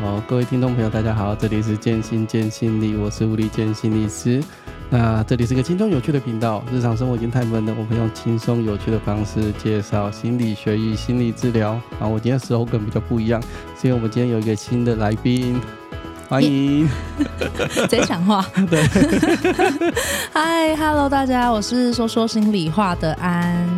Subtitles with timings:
[0.00, 4.42] 好，各位听众朋友，大家好，这里是建心建心理，我是吴立建心理师。
[4.88, 11.72] 那这里是个轻松有趣的频道，日常生活已经太闷了，我们用轻松有趣的方式介绍心理学与心理治疗。
[12.00, 13.42] 啊，我今天 slogan 比较不一样，
[13.78, 15.60] 是因为我们今天有一个新的来宾，
[16.30, 16.88] 欢迎。
[17.90, 18.42] 谁讲话？
[18.70, 18.82] 对。
[20.32, 23.69] 嗨，Hello，大家，我是说说心里话的安。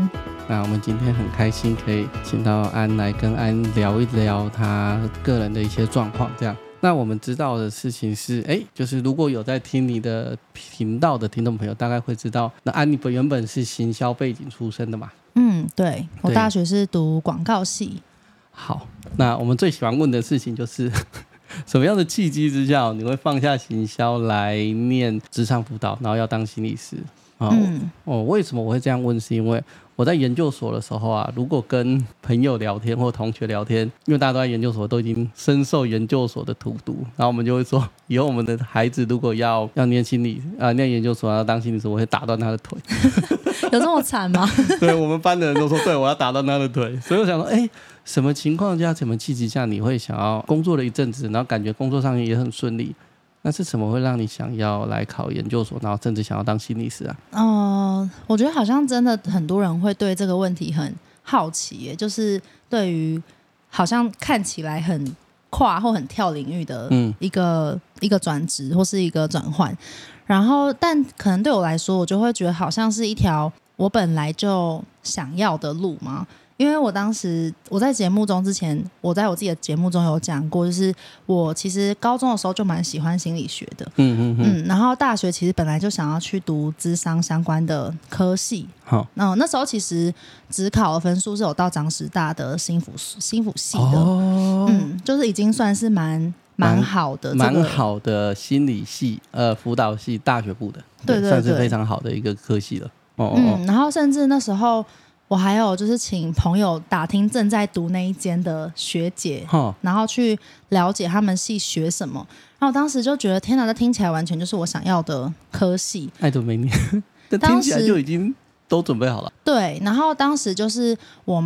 [0.53, 6.55] 那我们今天很开心可以请到安来跟安聊一聊他个人的一些状况，这样。
[6.81, 15.11] 那我们知道的事情是，哎，就是如果有在听你的频道的听众朋友，大概会知道，那安妮本原本是行销背景出身的嘛？
[15.37, 18.03] 嗯，对，我大学是读广告系。
[18.51, 20.93] 好，那我们最喜欢问的事情就是，
[21.65, 26.99] 什么样的契机之下，你会放下行销来念职场辅导，然后要当心理师？
[27.43, 29.19] 哦、嗯，哦，为什么我会这样问？
[29.19, 29.63] 是因为
[29.95, 42.79] 我在研究所的时候啊，如果跟朋友聊天或同学聊天，因为大家都在研究所，都已经深受研究所的荼毒，然后我们就会说， 以后我们的孩子如果要要念心理啊、呃，念研究所要当心理师，我会打断他的腿。
[43.71, 44.49] 有这么惨吗？
[44.81, 46.99] 对，我们班的人都说，对，我要打断他的腿。
[47.01, 47.69] 所以我想说，哎，
[48.05, 52.95] 什么情况下、什么契机下，你会想要工作了一阵子，然后感觉工作上也很顺利？
[53.43, 57.17] 那是什么会让你想要来考研究所，然后甚至想要当心理师啊？
[57.33, 63.21] 哦、呃，我觉得好像真的很多人会对这个问题很好奇耶，就是对于
[63.69, 65.17] 好像看起来很
[65.51, 69.77] 跨或很跳领域的一个、嗯、一个转职或是一个转换，
[70.25, 76.27] 然后但可能对我来说，我就会觉得好像是一条我本来就想要的路嘛。
[76.59, 80.95] 因为我当时我在节目中之前，我在我自己的节目中有讲过，就是
[81.27, 90.15] 我其实高中的时候就蛮喜欢心理学的，嗯嗯嗯，然后大学其实本来就想要去读智商相关的科系，好，那那时候其实
[90.51, 104.85] 只考的分数是有到长师大的心辅心辅系的，哦，嗯，就是已经算是蛮蛮好的，蛮好的心理系，呃，辅导系大学部的，对，对，对，算是非常好的一个科系了，哦，嗯，然后甚至那时候。
[105.29, 112.19] 我还有就是请朋友打听正在读那一间的学姐，哦、然后去了解他们系学什么。
[112.59, 116.11] 然后我当时就觉得天哪，这听起来完全就是我想要的科系。
[116.21, 116.71] 爱都没念，
[117.41, 118.35] 但听起来就已经
[118.69, 119.33] 都准备好了。
[119.43, 120.95] 对，然后当时就是
[121.25, 121.43] 我，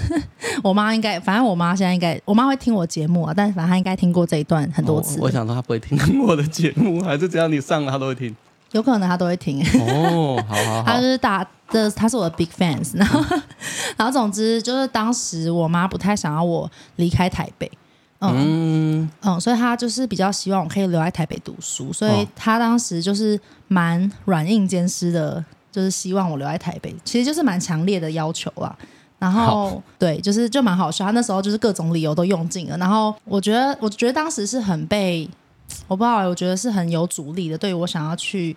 [0.62, 5.20] 我妈应该，反正我妈现在应该，我妈会听我节目啊，但是反正她应该听过这一段很多次，哦。
[5.22, 8.36] 我想说她不会听我的节目，还是只要你上了她都会听。
[8.74, 9.64] 有可能他都会听。
[9.80, 13.20] 哦，好好好，他就是大的，他是我的 big fans，然后，
[13.96, 17.70] 然后总之就是当时我妈不太想要我离开台北，
[18.18, 18.34] 嗯。
[18.36, 28.76] 嗯，嗯，所以他就是比较希望我可以留在台北读书，所以他当时就是蛮软硬兼施的，就是希望我留在台北，其实就是蛮强烈的要求啊。
[29.20, 35.30] 然后对，就是就蛮好笑，他那时候就是各种理由都用尽了，然后我觉得我觉得当时是很被。
[35.88, 37.58] 我不知道，我觉得是很有阻力的。
[37.58, 38.56] 对于我想要去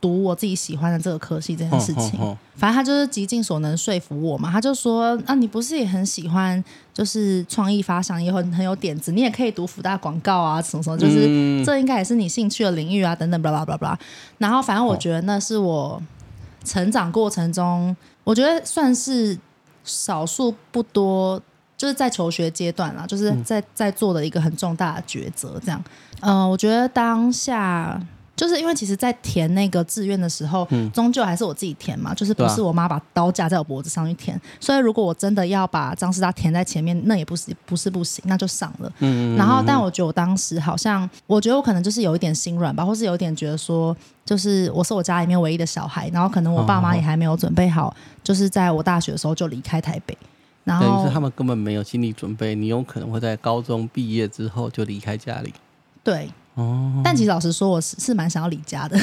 [0.00, 2.18] 读我自己喜欢的这个科系这件事情，
[2.54, 4.50] 反正他就是极尽所能说服我嘛。
[4.50, 6.62] 他就说：“啊，你不是也很喜欢，
[6.92, 13.98] 就是创意发想，也很很有点子，你也可以读福大广告啊，什么什么，就是这应该也是你兴趣的领域啊，等等，巴拉巴拉巴拉。”
[14.38, 16.00] 然后，反正我觉得那是我
[16.64, 19.38] 成长过程中，我觉得算是
[19.84, 21.40] 少数不多。
[21.76, 25.82] 就是在求学阶段啦，就是在在做的一个很重大的抉择，这样。
[26.20, 28.00] 嗯、呃，我觉得当下
[28.34, 34.38] 就是因为其实，在填那个志愿的时候，嗯，终究还是我自己填嘛，就是不是我妈把刀架在我脖子上去填。
[34.60, 38.92] 所以如果我真的要把张师大填在前面，那也不是不是不行，那就上了。
[38.98, 50.16] 嗯，然后，但我觉得我当时好像，我觉得我可能就是有一点心软吧，或是有一点觉得说，就是我是我家里面唯一的小孩，然后可能我爸妈也还没有准备好，就是在我大学的时候就离开台北。
[50.66, 55.54] 然后等于是他们根本没有心理准备，你有可能会在高中毕业之后就离开家里。
[56.02, 57.00] 对，哦。
[57.04, 58.98] 但其实老实说，我是是蛮想要离家的。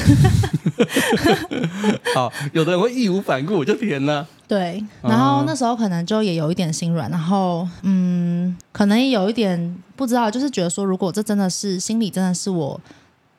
[2.14, 4.26] 好，有的人会义无反顾，我就填了。
[4.46, 12.78] 对，然后那时候可能就也有一点心软，然后嗯，可能也有一点不知道，就是觉得说，如果这真的是心理，真的是我。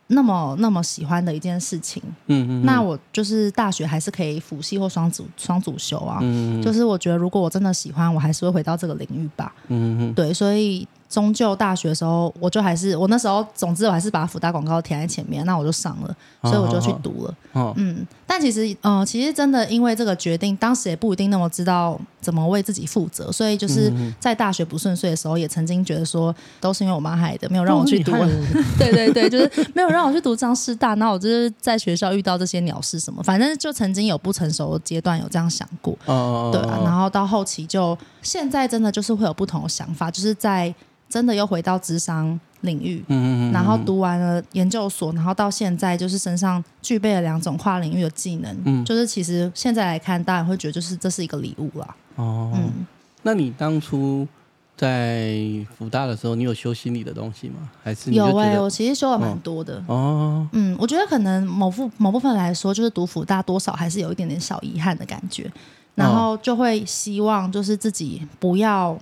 [0.07, 10.87] 那么那么喜欢的一件事情，嗯嗯，那我就是大学还是可以辅系或双主双主修啊，嗯，就是我觉得如果我真的喜欢，我还是会回到这个领域吧，嗯嗯，对，所以。
[11.09, 17.35] 终究大学的时候，我就还是我那时候，总之我还是把福大广告填在前面，那我就上了，所以我就去读了。
[17.53, 28.11] 哦哦、嗯，但其实，嗯、呃，其实真的因为这个决定，当时也不一定那么知道怎么为自己负责，所以就是在大学不顺遂的时候，也曾经觉得说，都是因为我妈害的，没有让我去读。
[28.77, 35.97] 对对对，就是没有让我去读张师大，那我就是在学校遇到这些鸟事什么，反正就曾经有不成熟的阶段有这样想过。
[36.05, 40.73] 哦、对啊，然后到后期就现在真的就是会有不同的想法，就是在
[41.07, 51.95] 真的又回到智商领域，嗯嗯嗯，然后读完了研究所，然后到现在就是身上具备了两种跨领域的技能，嗯，就是其实现在来看，大家会觉得就是这是一个礼物啦。
[52.15, 52.85] 哦，嗯，
[53.21, 54.27] 那你当初
[54.75, 55.37] 在
[55.77, 57.69] 福大的时候，你有修心理的东西吗？
[57.83, 59.81] 还是有哎、欸，我其实修了蛮多的。
[59.87, 65.49] 哦，嗯，我觉得可能某部某部分来说，就是读福大多少还是有一点点小遗憾的感觉，
[65.95, 68.97] 然后就会希望就是自己不要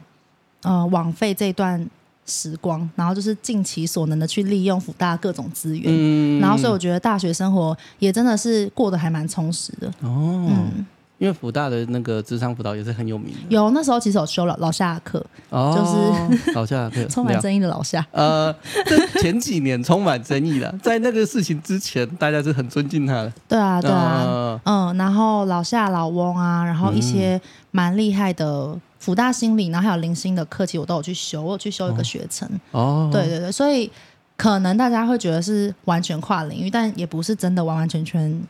[0.62, 1.86] 呃枉费这段
[2.26, 9.88] 时光，然后就是尽其所能的去利用福大各种资源，嗯，然后所以我觉得大学生活也真的是过得还蛮充实的。
[10.02, 10.86] 哦，嗯。
[11.24, 13.40] 因为辅大的那个咨商辅导也是很有名的。
[13.48, 15.86] 有那时候其实有修了老夏的课，哦、就
[16.36, 18.06] 是 老夏的课， 充满争议的老夏。
[18.12, 18.54] 呃，
[19.22, 23.32] 前几年充满争议的，在那个事情之前，大家是很尊敬他的。
[23.48, 27.40] 对啊，对啊，呃、嗯，然后老夏、老翁啊，然后一些
[27.72, 32.46] 蛮厉害的辅大心理，然后还有零星的课，其实我都有去修，我有去修一个学程。
[32.72, 33.90] 哦，对对对，所以
[34.36, 38.44] 可能大家会觉得是完全跨领域，但也不是真的完完全全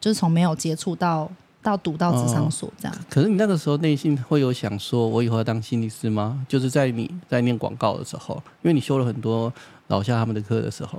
[0.00, 1.28] 就是从没有接触到。
[1.62, 6.44] 到读到智商所这样、哦，可是你那个时候内心会有想说，我以后要当心理师吗？
[6.48, 9.52] 就是在你在念广告的时候，因为你修了很多
[9.88, 10.98] 老夏他们的课的时候，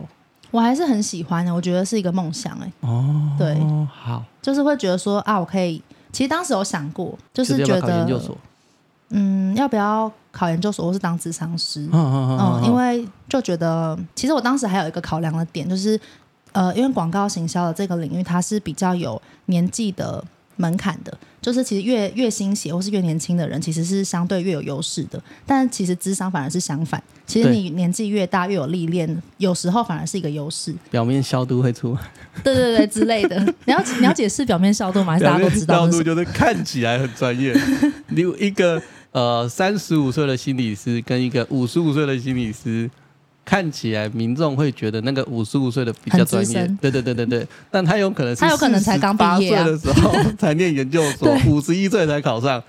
[0.51, 2.71] 我还是很喜欢的，我觉得是一个梦想哎。
[2.81, 3.57] 哦，对，
[3.91, 5.81] 好，就是会觉得说啊，我可以。
[6.11, 8.37] 其实当时有想过，就是觉得研究所，
[9.09, 11.89] 嗯，要不要考研究所，或是当智商师？
[11.91, 15.99] 嗯嗯嗯，因为就觉得，其实我当时还有一个考量的点，就是
[16.51, 20.23] 呃，因为广告行销的这个领域，它是比较有年纪的。
[20.61, 25.21] 门槛的，就是其实越越新血或是越年轻的人，其实是相对越有优势的。
[25.45, 30.73] 但其实智商反而是相反，其实你年纪越大越有历练，有时候反而是一个优势。
[30.91, 31.97] 表面消毒会出，
[32.43, 33.37] 对对对之类的。
[33.65, 35.13] 你要你要解释表面消毒吗？
[35.13, 35.85] 还是大家都知道？
[35.89, 37.53] 消毒 就是看起来很专业。
[38.09, 38.81] 你有一个
[39.11, 42.89] 呃三十五岁的心理师跟一个五十五岁的心理师。
[43.43, 52.61] 看起来民众会觉得那个五十五岁的比较专业，对对对对对，但他有可能是他有可能才刚毕业的时候才念研究所， 五十一岁才考上，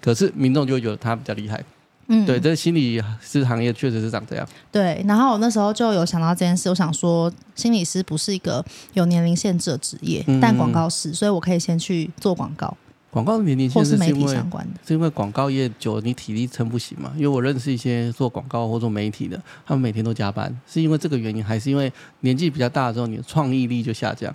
[0.00, 1.62] 可是民众就会觉得他比较厉害。
[2.10, 4.48] 嗯，对，这心理师行业确实是长这样。
[4.72, 8.64] 对，然后我那时候就有想到这件事，我想说心理师不是一个
[8.94, 12.74] 有年龄限制的职业，嗯、但广告是，所以我可以先去做广告。
[13.10, 17.10] 广告的年龄限制是因为相关的，是因为广告业久了，你体力撑不行嘛？
[17.16, 21.90] 因为我认识一些做广告或做媒体的，他们每天都加班，是因为这个原因，还是因为
[22.20, 24.32] 年纪比较大的时候，你的创意力就下降？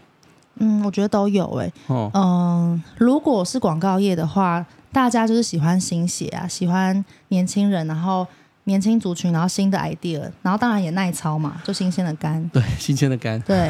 [0.56, 1.74] 嗯，我觉得都有诶、欸。
[1.94, 8.26] 哦，嗯，如果是广告业的话，大家就是喜欢新血啊，喜欢年轻人，然后
[8.64, 12.44] 年轻族群，然后新的 idea，然后当然也耐操嘛，就新鲜的肝。
[12.50, 13.40] 对，新鲜的肝。
[13.42, 13.70] 对，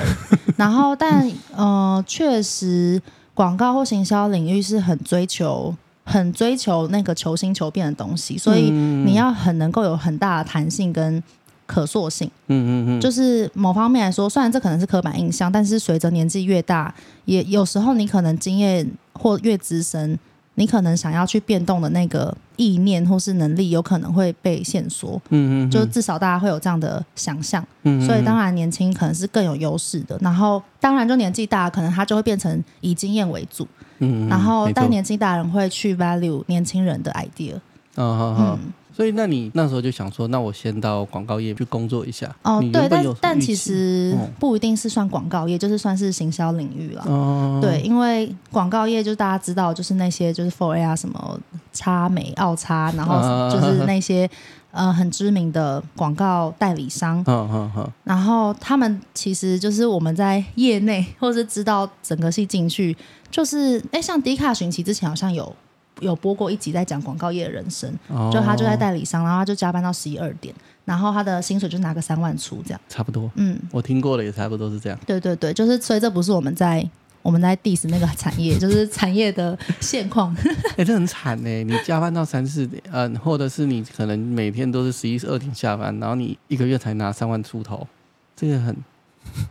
[0.55, 3.01] 然后但呃，确实。
[3.33, 5.75] 广告或行销领域是很追求、
[6.06, 11.21] 很追求那个求新求变的东西，所以你要很能够有很大的弹性跟
[11.65, 12.30] 可塑性。
[12.47, 16.94] 嗯嗯嗯，就是某方面来说，虽然这可能是刻板印象，但是随着年纪越大，
[17.25, 20.19] 也有时候你可能经验或越资深。
[20.56, 25.21] 你可能想要去变动的那个意念或是能力，有可能会被限缩。
[25.29, 27.65] 嗯嗯，就至少大家会有这样的想象。
[27.83, 30.17] 嗯，所以当然年轻可能是更有优势的。
[30.21, 33.67] 然后当然就年纪大，可能他就会变成以经验为主。
[34.00, 37.55] 嗯，然后但年纪大人会去 value 年轻人的 idea。
[37.97, 38.57] 嗯。
[38.95, 42.29] 所以，那你那时候就想说，那我先到广告业去工作一下。
[42.43, 47.03] 哦，对，但但其实不一定是算广告业，就是算是行销领域了。
[47.07, 51.39] 哦，对，因为广告业就大家知道，就是那些就是 for A 啊，什么
[51.74, 54.30] 插美、奥插，然后就是那些
[54.72, 57.20] 呃很知名的广告代理商。
[57.27, 57.92] 嗯嗯嗯。
[58.03, 62.96] 然后他们其实就是我们在业内，或是知道整个系进去，
[63.30, 65.53] 就是哎，像迪卡寻奇之前好像有。
[66.00, 70.53] 有播过一集在讲广告业的人生，哦、就他就在代理商，然后他就加班到十一二点，
[70.86, 73.30] 然后他的薪水就拿个三万出这样，差不多。
[73.36, 75.00] 嗯，我听过了，也差不多是这样。
[75.06, 76.86] 对对对，就是所以这不是我们在
[77.24, 80.36] 我们在 diss 那个产业， 就是产业的现况。
[80.44, 87.88] 哎、 欸，这很惨呢，你加班到三四点，嗯，或者是你可能每天都是十一十二点下班，然后你一个月才拿三万出头，
[88.36, 88.75] 这个很。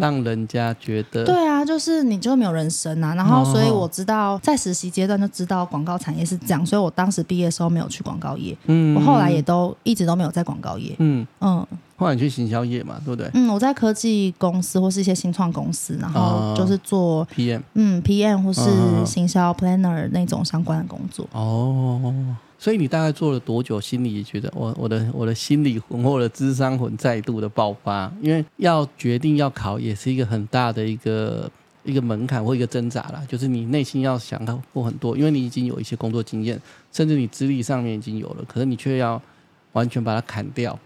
[0.00, 3.14] 让人家觉得对啊，就是你就没有人生啊。
[3.14, 8.56] 然后，所以我知道在实习阶段就知道广告产业是这样，所以我当时毕业的时候没有去广告业。
[8.64, 10.96] 嗯，我后来也都一直都没有在广告业。
[10.98, 11.64] 嗯嗯，
[11.96, 13.30] 后来你去行销业嘛，对不对？
[13.34, 18.62] 嗯，我在科技公司或是一些新创公司，然后就是做 PM，嗯，PM 或是
[19.06, 21.28] 行销 planner 那种相关的工作。
[21.32, 22.12] 哦。
[22.58, 23.78] 所以你大概做了多久？
[23.78, 31.48] 心里觉得我我的我的心理魂或者智商魂再度的爆发，因为要决定要考，也是一个很大的一个
[31.84, 36.58] 一个门槛或一个挣扎啦，就是你内心要想到过很多，因为你已经有一些工作经验，
[36.90, 39.20] 甚至你资历上面已经有了，可是你却要
[39.72, 40.76] 完全把它砍掉，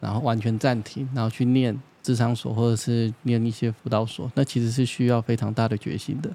[0.00, 6.30] 然后完全暂停，然后去念智商所或者是念一些辅导所，那其实是需要非常大的决心的。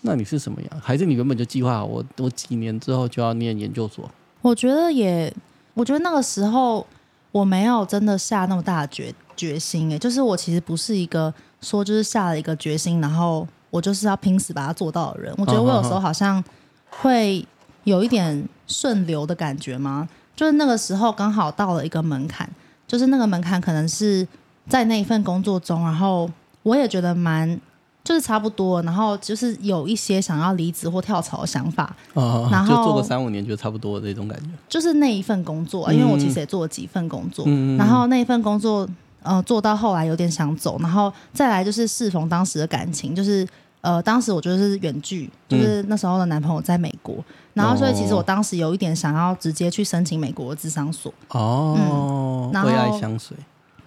[0.00, 0.80] 那你是什么样？
[0.80, 4.08] 还是你原本就计划好我我几年之后就要念研究所？
[4.40, 5.32] 我觉得也，
[5.74, 6.86] 我觉得那个时候
[7.32, 11.32] 我没有真的下那么大的决决心，诶，就是我其实不是一个。
[11.60, 15.34] 说就是下了一个决心，然后我就是要拼死把它做到的人。
[15.36, 16.40] 我觉得我有时候好像
[16.88, 17.44] 会
[17.82, 20.08] 有一点顺流的感觉吗？
[20.36, 22.48] 就是那个时候刚好到了一个门槛，
[22.88, 24.26] 就是那个门槛可能是
[24.68, 26.28] 在那一份工作中，然后
[26.64, 27.60] 我也觉得蛮
[28.02, 31.94] 就是差不多，然后就是有一些想要离职或跳槽的想法。
[32.14, 34.48] 哦，然后就做个三五年就差不多这种感觉。
[34.68, 38.88] 就是那一份工作，因为我其实也做了几份工作，嗯、然后那一份工作。
[39.20, 43.46] 呃，做到后来有点想走，然后再来就是适逢当时的感情，就是
[43.80, 47.24] 呃，当时我觉得是远距，就是那时候的男朋友在美国，嗯、
[47.58, 52.70] 然后所以其实我当时有一点想要直接去申请美国的智商所哦，嗯，然后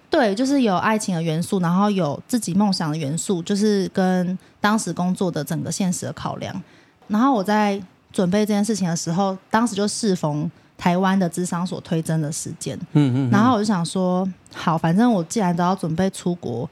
[0.08, 6.54] 对，就是有爱情的元素，然后有自己梦想的元素，就是跟当时工作的整个现实的考量，
[7.08, 10.50] 然后我在准备这件事情的时候，当时就适逢。
[10.78, 16.68] 台湾的智商所推甄的时间，嗯嗯，然后我就想说，好，反正我既然都要准备出国，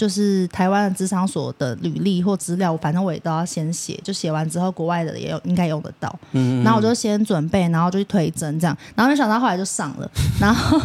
[0.00, 10.80] 就是台湾的咨商所的履历或资料，反正我也都要先写，就写完之后，国外的也有应该用得到，嗯，然后我就先准备，然后就去推甄这样，然后没想到后来就上了，然后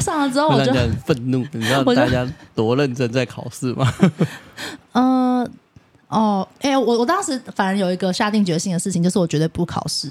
[0.00, 3.92] 上了之后我就很愤怒，你知道大家多认真在考试吗？
[4.92, 5.42] 嗯，
[6.06, 10.08] 哦，哎，我我当时反而有一个下定决心的事情，就是我绝对不考试。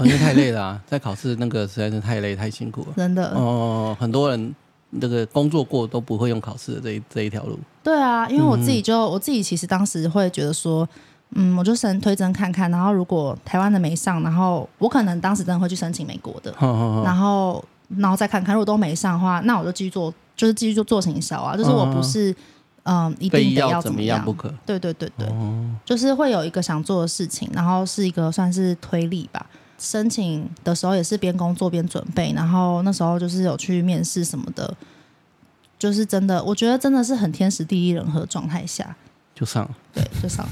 [0.00, 3.30] 因为太累了啊，在考试那个实在是太累太辛苦了， 真的。
[3.36, 4.54] 哦，很多人
[5.00, 7.58] 那个工作过都不会用考试的这一这一条路。
[7.82, 10.88] 对啊，因为我自己就、嗯、我自己其实当时会觉得说，
[11.34, 16.54] 嗯，我就先推甄看看，然后如果台湾的没上，然后我可能当时真的会去申请美国的，
[17.04, 17.62] 然后
[17.98, 22.30] 然后再看看，如果都没上的话，那我就继续做，就是继续做做行销啊，就是我不是
[22.84, 24.52] 嗯、呃、一定得要怎么样，要怎么样不可。
[24.64, 29.44] 对对对对，哦、就是会有一个想做的事情，然后是一个算是推力吧。
[29.78, 34.74] 申请的时候也是边工作边准备，然后那时候就是有去面试什么的，
[35.78, 38.96] 就是真的，我觉得真的是很天时地利人和状态下
[39.34, 40.46] 就上了，对，就上，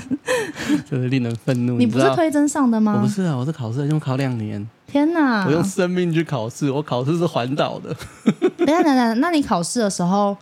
[0.90, 1.76] 就是令人愤怒。
[1.76, 2.94] 你不是推真上的吗？
[2.96, 4.66] 我不是啊，我是考试，用考两年。
[4.86, 5.44] 天哪！
[5.44, 7.94] 我用生命去考试，我考试是环岛的。
[8.56, 10.34] 等下等下，那你考试的时候，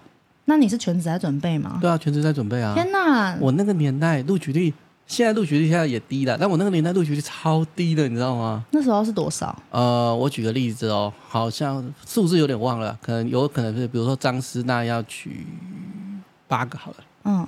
[0.44, 1.78] 那你是全职在准备吗？
[1.80, 2.72] 对啊，全职在准备啊。
[2.72, 3.36] 天哪！
[3.40, 4.72] 我那个年代录取率。
[5.06, 8.64] 现在录取率现在也低了，但我那个年代录取率超低的，你知道吗？
[8.72, 9.56] 那时候是多少？
[9.70, 15.46] 呃，我举个例子哦，好像数字有点忘了，可能有可能是，比如说张师那要取
[16.48, 17.46] 八个好了，嗯，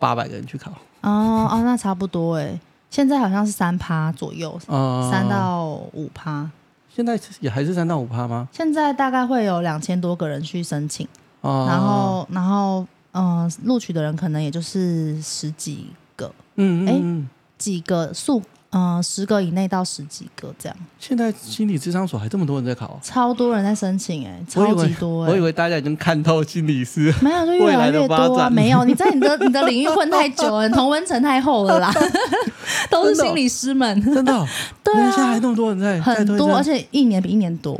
[0.00, 0.72] 八百个人去考。
[1.02, 2.58] 哦哦，那差不多哎，
[2.90, 6.50] 现在好像是三趴左右，嗯，三到五趴。
[6.92, 8.48] 现在也还是三到五趴吗？
[8.50, 11.06] 现在大概会有两千多个人去申请，
[11.42, 12.80] 哦，然后然后
[13.12, 15.86] 嗯，呃，录取的人可能也就是十几。
[16.16, 20.76] 个，嗯，哎，几个数，嗯、呃，十个以内到十几个这样。
[20.98, 25.30] 现在心理智商所还这么多人在考，超多人在申请，哎，超级多哎。
[25.30, 28.50] 我以为大家已经看透心理师， 没有，就越来越多啊。
[28.50, 31.92] 没有，你在你的你的领域混太久了，同温层太厚了啦，
[32.90, 34.46] 都是心理师们，真的，
[34.82, 37.78] 对啊，现在还那么多人在，很多，而且一年比一年多，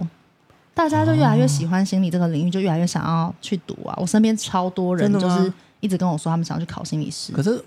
[0.73, 3.95] 大家就越来越喜欢心理这个领域，就越来越想要去读啊。
[3.99, 7.62] 我身边超多人就是一直跟我说，他们想要去考心理师，可是。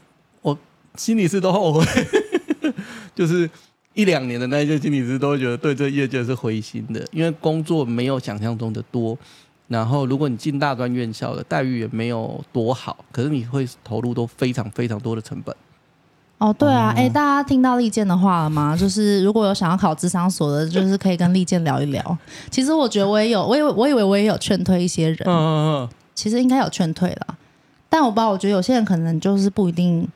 [0.95, 1.85] 心理师都后悔，
[3.15, 3.49] 就是
[3.93, 9.17] 一两年的那些心理师都会觉得对这业界是灰心的，因为工作没有想象中的多。
[9.67, 15.55] 然后，如果你进大专院校的待遇也没有多好，可是你会投入都非常非常多的成本。
[16.39, 18.75] 哦，对啊，哎、嗯，大家听到利剑的话了吗？
[18.75, 22.17] 就是如果有想要考智商所的，就是可以跟利剑聊一聊。
[22.49, 27.37] 其实我觉得我也有，我以为我以为我也有劝退一些人，嗯嗯嗯，其实应该有劝退了，
[27.89, 30.07] 但我不知道，我觉得有些人可能就是不一定。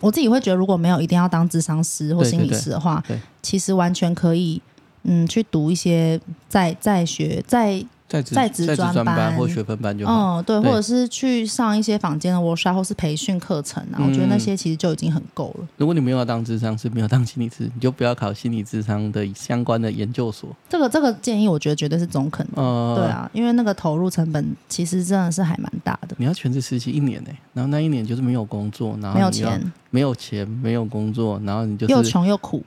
[0.00, 3.02] 我自己会觉得，如果没有一定要当智商师或心理师的话，
[3.42, 4.60] 其实完全可以，
[5.02, 7.84] 嗯，去读一些在在学在。
[8.08, 10.38] 在职在职专班或学分班就好。
[10.38, 15.68] 嗯，对，对或者是去上一些坊间的 workshop 或是培训课程啊，嗯、我觉得那些其实就已经很够了。
[15.76, 20.48] 如果你没有要当智商是，没有当心理师，你就不要考心理智商的相关的研究所。
[20.68, 22.52] 这个这个建议，我觉得绝对是中肯的。
[22.56, 26.16] 嗯，对啊，因为那个投入成本其实真的是还蛮大的。
[26.16, 32.64] 你要全职实习一年呢、欸，然后那一年就是没有工作，然后没有钱，没有钱，没有工作，然后你就又穷又苦，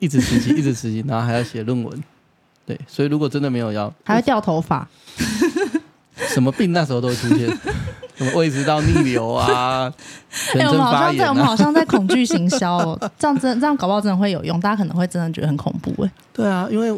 [0.00, 2.02] 一直实习，一直实习，然后还要写论文。
[2.70, 4.88] 对，所以如果真的没有要，还会掉头发，
[6.28, 7.48] 什么病那时候都会出现。
[8.16, 9.92] 什么胃食道逆流啊，
[10.54, 16.10] 哎、欸，我们好像在我们好像在恐惧行销哦，这样真这样搞不好真的会有用，大家可能会真的觉得很恐怖哎。
[16.32, 16.96] 对啊，因为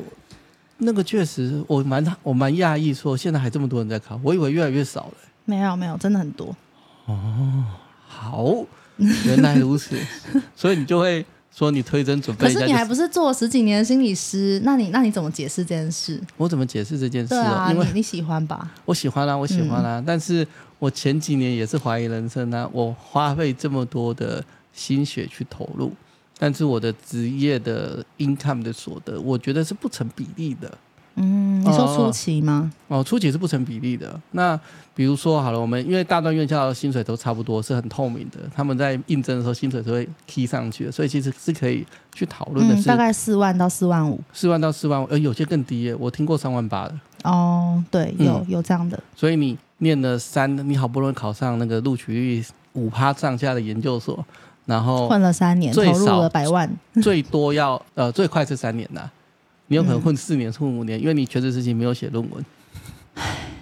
[0.79, 5.15] 那个确实我蛮我蛮讶异，说现在还这么多人在考，我以为越来越少了。
[5.47, 6.55] 没有没有，真的很多。
[7.07, 7.65] 哦，
[8.07, 8.53] 好，
[9.25, 9.97] 原来如此，
[10.55, 11.25] 所以你就会。
[11.55, 14.61] 说你推真准备，可是你还不是做了十几年的心理师？
[14.65, 16.19] 那你那你怎么解释这件事？
[16.39, 17.29] 我怎么解释这件事？
[17.29, 18.71] 对啊，因为你你喜欢吧？
[18.87, 20.01] 我喜欢啊，我喜欢啊。
[20.01, 20.47] 嗯、但是
[20.79, 24.43] 我前几年也是怀疑人生啊，我花费这么多的
[24.73, 25.93] 心血去投入，
[26.39, 30.79] 但是我的职业的 income 的所得，我觉得是不成比例的。
[31.17, 32.71] 嗯，你说初期吗？
[32.89, 34.19] 哦，哦，初期是不成比例的。
[34.31, 34.59] 那
[34.95, 38.39] 比如说好了，我们因为大专院校的薪水都差不多，是很透明的。
[38.55, 42.83] 他们在应征的时候，薪水都会提上去的，所以其实是可以去讨论的是。
[42.83, 46.95] 嗯，大概四万到四万五，四万到四万五，呃，有些更低耶，我听过三万八的。
[47.25, 48.99] 哦，对，有、嗯、有这样的。
[49.15, 54.25] 所以你念了三，你好不容易考上那个录取率五趴上下的研究所，
[54.67, 56.71] 然后混了三年，投入了百万，
[57.03, 59.11] 最多要呃最快是三年呐。
[59.69, 62.45] 你有可能混四年、混五年，因为你全职实习没有写论文，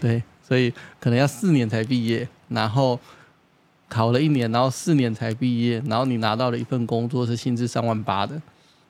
[0.01, 2.99] 对，所以可能要四年才毕业，然后
[3.89, 8.41] 考了一年，然后四年才毕业，然后你拿到了一份工作是薪资三万八的，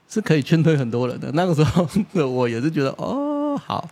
[0.09, 1.31] 是可以劝退很多人的。
[1.35, 1.87] 那个时候
[2.27, 3.87] 我也是觉得哦，好，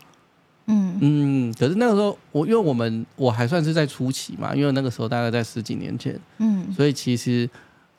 [0.66, 0.98] 嗯。
[1.00, 7.48] 嗯，可是那个时候我因为我们我还算是在初期嘛，因为那个时候大概在十几年前，嗯，所以其实。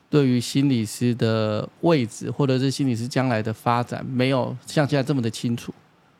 [0.10, 5.74] 对于心理师的位置，或者是心理师将来的发展，没有像现在这么的清楚。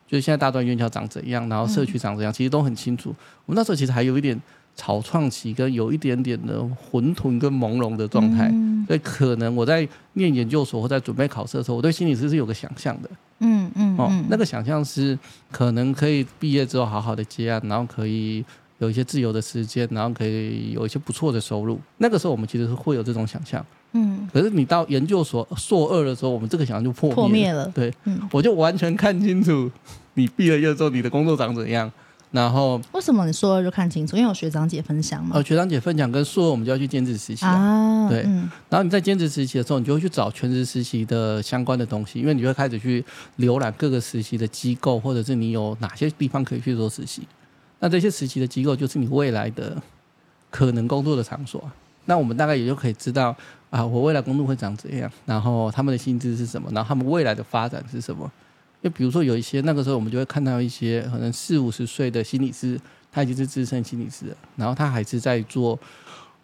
[0.06, 3.14] 就是现在大专院校长怎样，然后社区长怎样，其实都很清楚。
[3.46, 4.40] 我们那时候其实还有一点
[4.74, 8.52] 草创期，跟有一点点的混沌跟朦胧的状态。
[8.86, 13.10] 所以可能我在念研究所或在准备考试的时候，我对心理师是有个想象的。
[13.38, 15.18] 嗯嗯哦，那个想象是
[15.50, 18.44] 可能可以毕业之后好好的接案，然后可以。
[18.80, 21.78] 有一些自由的时间，然后可以有一些不错的收入。
[21.98, 24.28] 那个时候我们其实是会有这种想象，嗯。
[24.32, 27.14] 可是你到研究所硕二的时候，我们这个想象就破灭了。
[27.16, 27.68] 破灭了。
[27.74, 28.20] 对，嗯。
[28.32, 29.70] 我就完全看清楚，
[30.14, 31.92] 你毕了业之后你的工作长怎样。
[32.30, 34.16] 然后为什么你硕二就看清楚？
[34.16, 35.32] 因为有学长姐分享嘛。
[35.34, 38.08] 呃，学长姐分享跟硕二我们就要去兼职实习啊。
[38.08, 38.22] 对。
[38.24, 38.48] 嗯。
[38.70, 43.04] 然后你在兼职实习的时候，你就会去找全职实习的相关的东西，因为你会开始去
[43.40, 47.22] 浏览各个实习的机构，或者是你有哪些地方可以去做实习。
[47.80, 49.76] 那这些实习的机构就是你未来的
[50.50, 51.68] 可能工作的场所。
[52.06, 53.36] 那我们大概也就可以知道
[53.68, 58.30] 啊，我未来工作会长怎样，然后他们的薪资是什么，然后他们未来的发展是什么。
[58.82, 62.80] 就比如说有一些那个时候，我们就会看到一些可能四五十岁的心理师，
[63.12, 65.78] 他已经是资深心理师了，然后他还是在做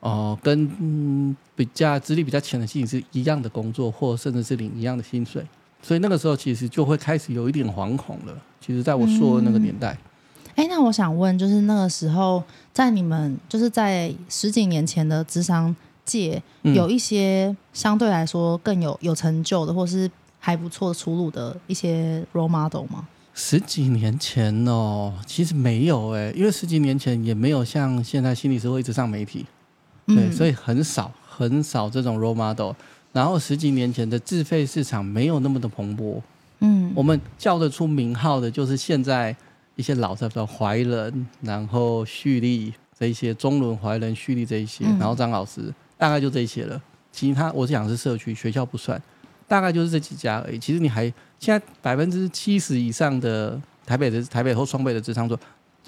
[0.01, 5.45] 哦、呃，跟、嗯、比较资历比较浅的心理师一样的工作，或甚至是领一样的薪水。
[5.83, 8.37] 所以那个时候其实就会开始有一点惶恐了。
[8.61, 9.93] 其实在我说的那个年代。
[9.93, 9.99] 嗯
[10.57, 12.43] 哎，那我想问，就是那个时候，
[12.73, 23.07] 在你们就是在十几年前的智商界，有一些相对来说更有有成就的，或是还不错出路的一些 role model 吗？
[23.35, 29.45] 十几年前哦，其实没有哎，因为十几年前也没有像现在心理师会一直上媒体，
[30.07, 32.73] 对，嗯、所以很少很少这种 role model。
[33.13, 36.19] 然后十几年前的自费市场没有那么的蓬勃，
[36.61, 39.37] 嗯，我们叫得出名号的，就是现在。
[39.77, 46.81] 一些老的，比如怀仁，然后旭立这一些，中伦、怀仁、旭立这一些，然后张老师，大概就这些了。
[47.13, 49.01] 其他我想是社区学校不算，
[49.47, 50.59] 大概就是这几家而已。
[50.59, 51.05] 其实你还
[51.39, 55.39] 现在百分之七十以上的台北的台北或双北的职场所，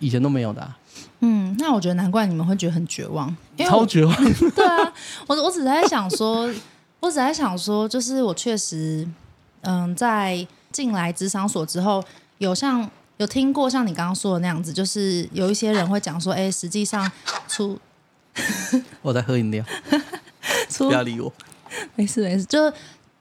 [0.01, 0.79] 以前都没有的、啊。
[1.20, 4.14] 嗯，那我觉得难怪你们会觉得很绝望，超绝望。
[4.55, 4.92] 对啊，
[5.27, 6.51] 我我只是在想说，
[7.01, 9.09] 我只在想说，就是我确实，
[9.62, 12.05] 嗯，在进来职场所之后，
[12.37, 12.90] 有像。
[13.18, 17.11] 有听过像你刚刚说的那样子，就是有一些人会讲说，哎，实际上
[17.46, 17.78] 出
[19.02, 19.64] 我在喝饮料，
[20.70, 21.33] 出不要理我，
[21.96, 22.72] 没事没事，就是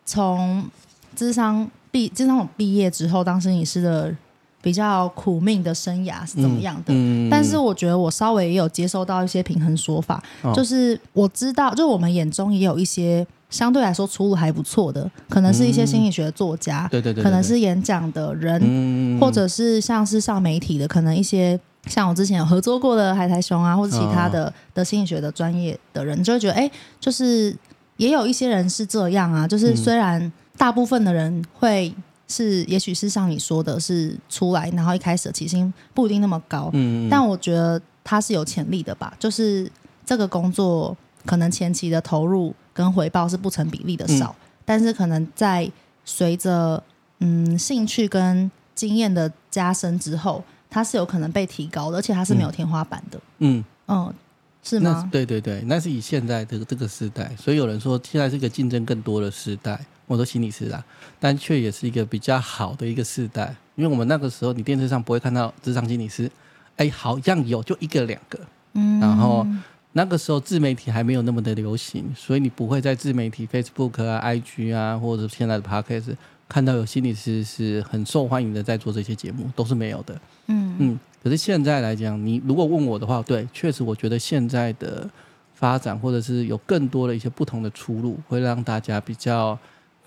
[0.06, 0.70] 从
[1.16, 4.16] 智商毕咨商毕业之后，当心理师的
[4.62, 6.94] 比较苦命的生涯是怎么样的？
[6.94, 13.26] 嗯嗯、但是我觉得我稍微也有接收到一些平衡说法，哦、就是我知道，就我们眼中也有一些。
[13.50, 27.56] 相对来说出路还不错的，可能是一些心理学的作家，嗯、对，对，对对对，可能是演讲的人，嗯、或者是像是上媒体的，可能一些像我之前有合作过的海苔熊啊，或者其他的、哦、的心理学的专业的人，就会觉得，哎、欸，就是
[27.96, 31.94] 也有一些人是这样啊，就是虽然大部分的人会
[32.28, 39.72] 是，也许是像你说的，是出来，然后一开始的起薪不一定那么高，嗯，但我觉得他是有潜力的吧，就是
[40.06, 42.54] 这个工作可能前期的投入。
[42.78, 45.70] 跟回报是不成比例的少，嗯、但是可能在
[46.06, 46.82] 随着
[47.20, 53.20] 嗯兴趣跟经验的加深之后，它是有可能被提高的，而且它是没有天花板的。
[53.40, 54.14] 嗯嗯，
[54.62, 55.10] 是吗？
[55.12, 59.80] 对对对，那是以现在的这个时代，所以有人说现在是一个竞争更多的时代。
[60.06, 60.82] 我说心理师啦，
[61.20, 66.32] 但却也是一个比较好的一个时代，因为我们那个时候你电视上不会看到职场心理师，
[66.78, 68.40] 哎，好像有就一个两个，
[68.74, 69.46] 嗯，然后
[69.94, 76.16] 那个时候自媒体还没有那么的流行，所以你不会在自媒体 Facebook 啊、IG 啊，或者现在的 Podcast
[76.48, 81.00] 看到有心理师是很受欢迎的在做这些节目，都是没有的，嗯嗯。
[81.24, 85.10] 可是现在来讲，你如果问我的话，对，确实我觉得现在的
[85.54, 89.58] 发展或者是有更多的一些不同的出路，会让大家比较。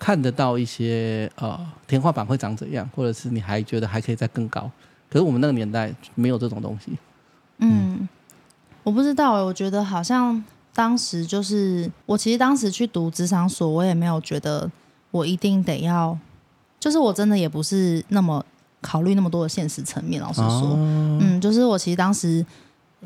[0.03, 4.61] 看得到一些呃天花板会长怎样，或者是你还觉得还可以再更高？
[5.07, 6.93] 可是我们那个年代没有这种东西。
[7.59, 8.09] 嗯，嗯
[8.83, 14.69] 我不知道哎，我觉得好像当时就是我其实当时去读职场所，我也没有觉得
[15.11, 16.17] 我一定得要，
[16.79, 18.43] 就是我真的也不是那么
[18.81, 20.21] 考虑那么多的现实层面。
[20.21, 20.77] 老实说，哦、
[21.21, 22.45] 嗯，就是我其实当时。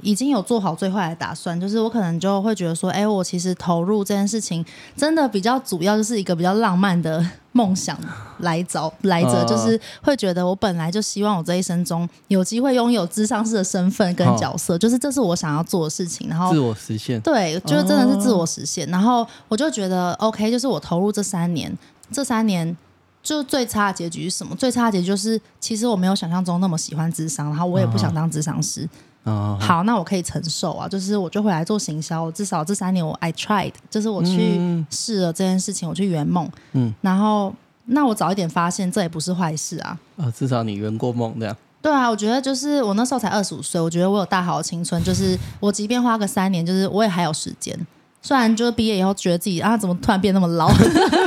[0.01, 4.63] 已经有做好最坏的打算，就是我可能就会觉得说，哎，我其实投入这件事情
[4.95, 7.97] 真的比较主要，就是一个比较浪漫的梦想
[8.39, 18.87] 来找来着，就是会觉得我本来就希望我这一生中有机会拥有智商师的身份跟角色，就是这是我想要做的事情，然后自我实现，对，就是真的是自我实现。
[18.89, 21.75] 然后我就觉得，OK，就是我投入这三年，
[22.11, 22.75] 这三年
[23.23, 24.53] 就最差的结局是什么？
[24.57, 28.87] 最差的结局就是，其实我没有想象中那么喜欢智商，然后我也不想当智商师。
[29.25, 37.51] 哦，好，那我可以承受啊，就是我就回来做行销，至少这三年我 I tried，就是我去试了这件事情，嗯、我去圆梦，嗯，然后
[37.85, 47.75] 那我早一点发现这也不是坏事啊，啊、哦，至少你圆过梦这样，对啊，我觉得就是我那时候才二十五岁，我觉得我有大好的青春，就是我即便花个三年，就是我也还有时间，
[48.21, 50.69] 虽然就是毕业以后觉得自己啊怎么突然变那么老，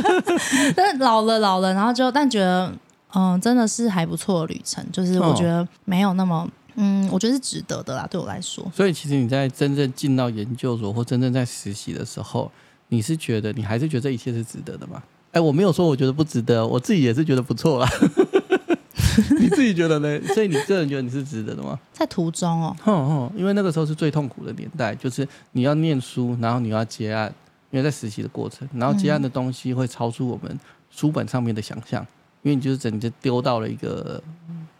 [0.76, 2.72] 但老了老了，然后就但觉得
[3.12, 6.48] 嗯真的是还不错的旅程，就是我觉得没有那么。
[6.78, 8.64] 哦嗯，我觉得是值得的啦，对我来说。
[8.74, 12.50] 所以其实你在真正进到研究所或真正在实习的时候，
[12.88, 15.02] 你是觉得你还是觉得这一切是值得的吗？
[15.32, 17.90] 哎，我没有说我觉得不值得，我自己也是觉得不错啦。
[19.40, 20.20] 你自己觉得呢？
[20.32, 21.76] 所以你个人觉得你是值得的吗？
[21.92, 27.32] 在途中哦，哼哼，因为那个时候是最痛苦的年代，就是你要念书，然后你要接案，
[27.72, 30.58] 因为在实习的过程，然后接案的东西会超出我们
[30.90, 32.00] 书本上面的想象，
[32.42, 34.22] 因为你就是整个丢到了一个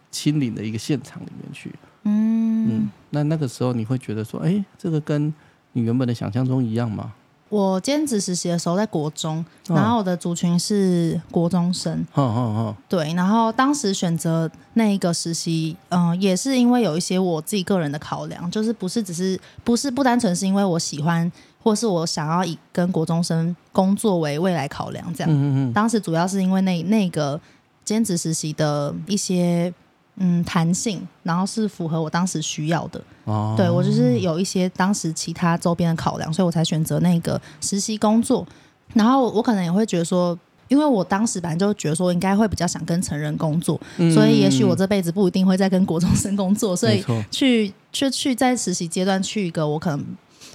[0.09, 1.69] 亲临的一个现场里面去。
[2.03, 5.33] 嗯嗯，那那个时候你会觉得说，哎，这个跟
[5.73, 7.13] 你原本的想象中一样吗？
[7.49, 12.05] 我兼职实习的时候在国中，然后我的族群是国中生。
[12.13, 21.31] 哦哦哦，对，然后当时选择那一个实习，嗯、呃，也是因为有一些我自己个人的考量，就是不是只是不是不单纯是因为我喜欢，
[21.63, 25.33] 或是我想要以跟国中生工作为未来考量这样。
[25.33, 25.73] 嗯嗯嗯。
[25.73, 27.41] 当时主要是因为那那个
[27.83, 29.73] 兼职实习的一些。
[30.19, 33.01] 嗯，弹性，然后是符合我当时需要的。
[33.23, 38.45] 哦，对，我就是有一些当时其他周边的考量，所以我才选择那个实习工作。
[38.93, 50.05] 然后我可能也会觉得说，因为我当时本来就觉得说，应该会比较想跟成人工作，嗯、所以也许我这辈子不一定会再跟国中生工作，所以去去去在实习阶段去一个我可能。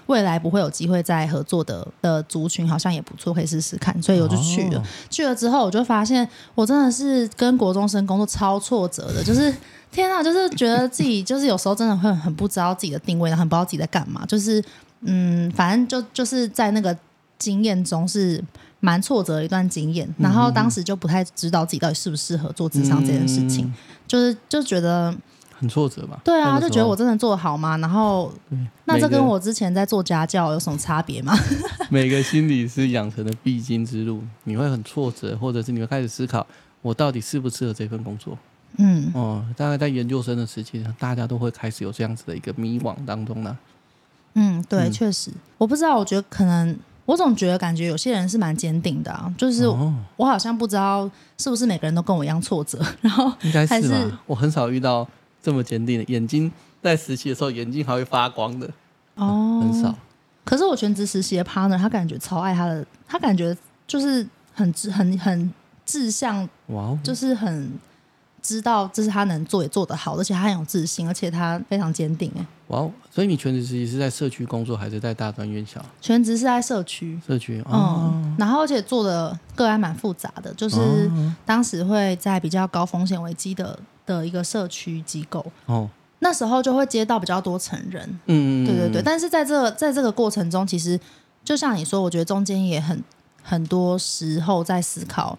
[0.07, 4.01] 未来不会有机会再合作的的族群，好像也不错，可以试试看。
[4.03, 4.79] 所以我就去了。
[4.79, 9.55] 哦、去了之后，我就发现我真的是跟国中生工作超挫折的，就是
[9.91, 14.27] 天啊，就是觉得自己就是有时候真的会很不知道自己的定位，然后很不知道自己在干嘛。
[14.27, 14.63] 就是
[15.01, 16.97] 嗯，反正就就是在那个
[17.39, 18.43] 经验中是
[18.81, 20.09] 蛮挫折的一段经验。
[20.19, 23.75] 然后当时就不太知道自己到底适不适合做智商这件事情，嗯、
[24.07, 25.15] 就是就觉得。
[25.65, 26.21] 很挫折吧？
[26.23, 27.79] 对啊，就觉得我真的做得好吗？
[27.79, 28.31] 然后，
[28.85, 31.35] 那这跟我之前在做家教有什么差别吗？
[31.89, 36.47] 每个心理师养成的必经之路，你会很挫折，或者是你会开始思考，
[36.83, 38.37] 我到底适不适合这份工作？
[38.77, 43.57] 嗯，哦，大概在研究生的时期，大家都会开始有这样子的一个迷惘当中呢。
[44.35, 49.67] 嗯，对，嗯、确实，我不知道，我觉得可能，我总觉得感觉有些人是蛮坚定的啊，就是
[50.17, 54.21] 我好像不知道是不是每个人都跟我一样挫折，然后应该是吧？
[54.27, 55.09] 我很少遇到。
[55.45, 56.51] 这么坚定的眼睛，
[56.83, 58.67] 在实习的时候眼睛还会发光的
[59.17, 59.95] 哦，很少。
[60.43, 63.55] 可是我全职实习的 partner，他感觉超爱他的，他感觉
[63.87, 65.53] 就是很很很
[65.85, 67.71] 志向，哇，就是很
[68.41, 72.47] 知道这是他能做也做得好，而且他很有自信，而且他非常坚定哎。
[72.69, 75.85] 哇，所以你全职实习是在社区工作还是在大专院校？
[76.01, 81.11] 全职是在社区，社区哦、嗯，然后而且做的个案蛮复杂的，就是
[81.45, 83.79] 当时会在比较高风险危机的。
[84.07, 85.89] 的一个社区机构哦，
[86.19, 89.03] 那时候就会接到比较多成人，嗯，对对对。
[89.03, 90.99] 但是在这个在这个过程中，其实
[91.45, 93.03] 就像你说，我觉得中间也很
[93.43, 95.39] 很多时候在思考，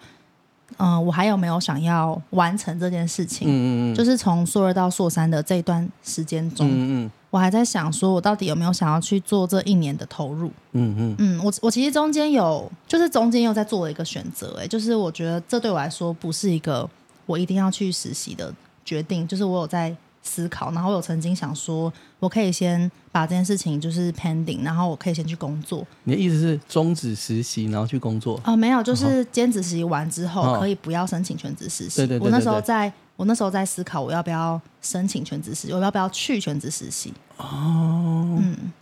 [0.78, 3.47] 嗯、呃，我还有没有想要完成这件事情？
[3.47, 3.95] 嗯嗯嗯。
[3.95, 10.51] 就是从硕二到硕三的这一段时间中，嗯嗯，我还在想说，我到底有没有想要去做这一年的投入？
[10.73, 16.88] 嗯嗯嗯，我我其实中间有，就是中间又在做了一个选择，哎，就是我觉得这对我来说不是一个
[17.25, 19.95] 我一定要去实习的决定，就是我有在。
[20.27, 25.85] 思考，然后我有曾经想说，我可以先把这件事情就是 pending，然后我可以先去工作。
[26.03, 28.35] 你的意思是终止实习，然后去工作？
[28.38, 31.97] 哦、呃，没有，就是兼职实习完之后，可以不要申请全职实习。
[31.97, 37.13] 对对，对，对，对，我那时候在，我那时候在思考，我要不要申请全职实习，我要不要去全职实习？
[37.38, 38.73] 哦，嗯，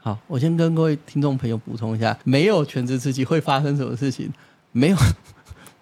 [0.00, 4.28] 好，我先跟各位听众朋友补充一下，没有全职实习会发生什么事情？
[4.72, 4.96] 没有。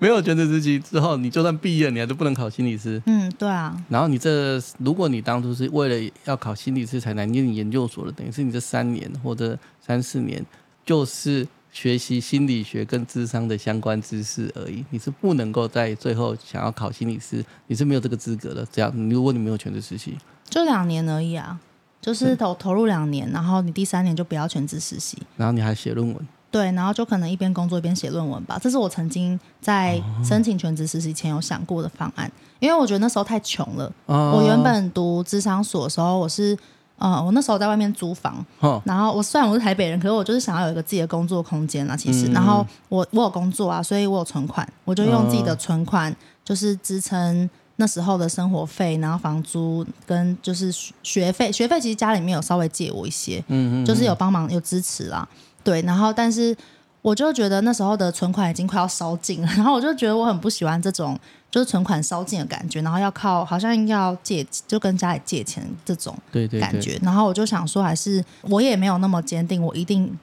[0.00, 3.02] 没有全职实习之后，你就算毕业，你还是不能考心理师。
[3.06, 3.76] 嗯，对啊。
[3.88, 10.44] 然后你这，如果你当初是为了要考心理师才来念研究所的，等于是你这三年或者三四年，
[10.86, 14.84] 就是学习心理学跟智商的相关知识而已。
[14.90, 18.64] 你是不能够在最后想要考心理师，你是没有这个资格的。
[18.70, 20.16] 这样，如果你没有全职实习，
[20.48, 21.58] 就两年而已啊，
[22.00, 26.28] 就是投投入两年，然后你第三年就不要全职实习，然后你还写论文。
[26.50, 28.58] 对，然后就可能一边工作一边写论文吧。
[28.62, 33.92] 这是我曾经在申请全职实习前有想过的方案，因为我觉得那时候太穷了。
[34.06, 36.56] 哦、我原本读智商所的时候，我是
[36.96, 41.94] 呃，我那时候在外面租房，哦、然后我虽然我是台北人，可是我就是想要有一个自己的工作空间啊。
[41.94, 55.28] 其实，嗯、然后我我有工作啊，所以我有存款，我就用自己的存款就是支撑那时候的生活费，然后房租跟就是学费，学费其实家里面有稍微借我一些，嗯嗯，就是有帮忙有支持啦。
[55.64, 56.56] 对，然后但是
[57.02, 61.18] 我就觉得那时候的存款已经快要烧尽了，然后我就觉得我很不喜欢这种
[61.50, 66.60] 就是存款烧尽的感觉，然后要靠好像要借就跟家里借钱这种感觉，对。
[66.60, 70.18] 对对，然后我就想说，还是我也没有那么坚定，我一定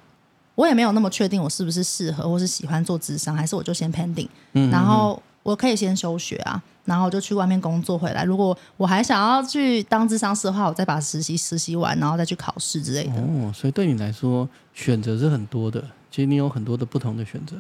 [0.56, 4.28] 我也没有那么确定我是不是适合或是喜欢做智商，还是我就先 pending，
[4.72, 6.62] 然后我可以先休学啊。
[6.86, 8.24] 然后就去外面工作回来。
[8.24, 13.16] 如果我还想要去当智商师的话，我再把实习实习完，然后再去考试之类的。
[13.16, 15.84] 哦，所以对你来说选择是很多的。
[16.12, 17.56] 其实你有很多的不同的选择。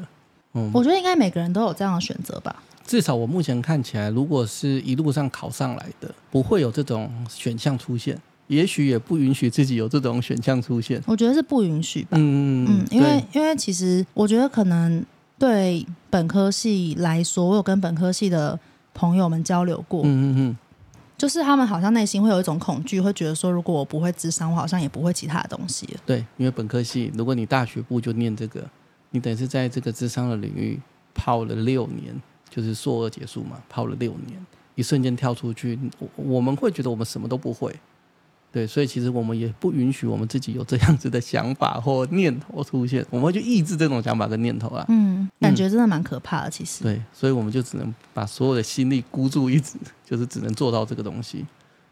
[0.53, 2.55] 嗯，我觉得应该每个人都有这样的选择吧。
[2.85, 8.15] 至少我目前看起来，如果是一路上考上来的，不会有这种选项出现。
[8.45, 11.01] 也许也不允许自己有这种选项出现。
[11.07, 12.09] 我觉得是不允许吧。
[12.11, 15.03] 嗯嗯，因为因为其实我觉得可能
[15.37, 18.59] 对本科系来说，我有跟本科系的。
[18.97, 20.57] 朋友们交流过，嗯嗯嗯，
[21.17, 25.85] 就是他们好像内心会有一种恐惧，会觉得说，如果我不会智商，我好像也不会其他的东西。
[26.05, 28.63] 对，因为本科系，如果你大学部就念这个，
[29.09, 30.79] 你等于是在这个智商的领域
[31.13, 32.15] 泡了六年，
[32.49, 34.45] 就是硕二结束嘛，泡了六年，
[34.75, 37.77] 一瞬间跳出去，我我们会觉得我们什么都不会。
[38.55, 44.85] 对，所以其实我们也不允许我们自己有这样子的想法或念头出现，我们会去抑制这种想法跟念头啊。
[44.87, 46.81] 嗯，感觉真的蛮可怕的，其实。
[46.81, 51.45] 对，所以我们就只能把所有的心力孤注一掷，就是只能做到这个东西。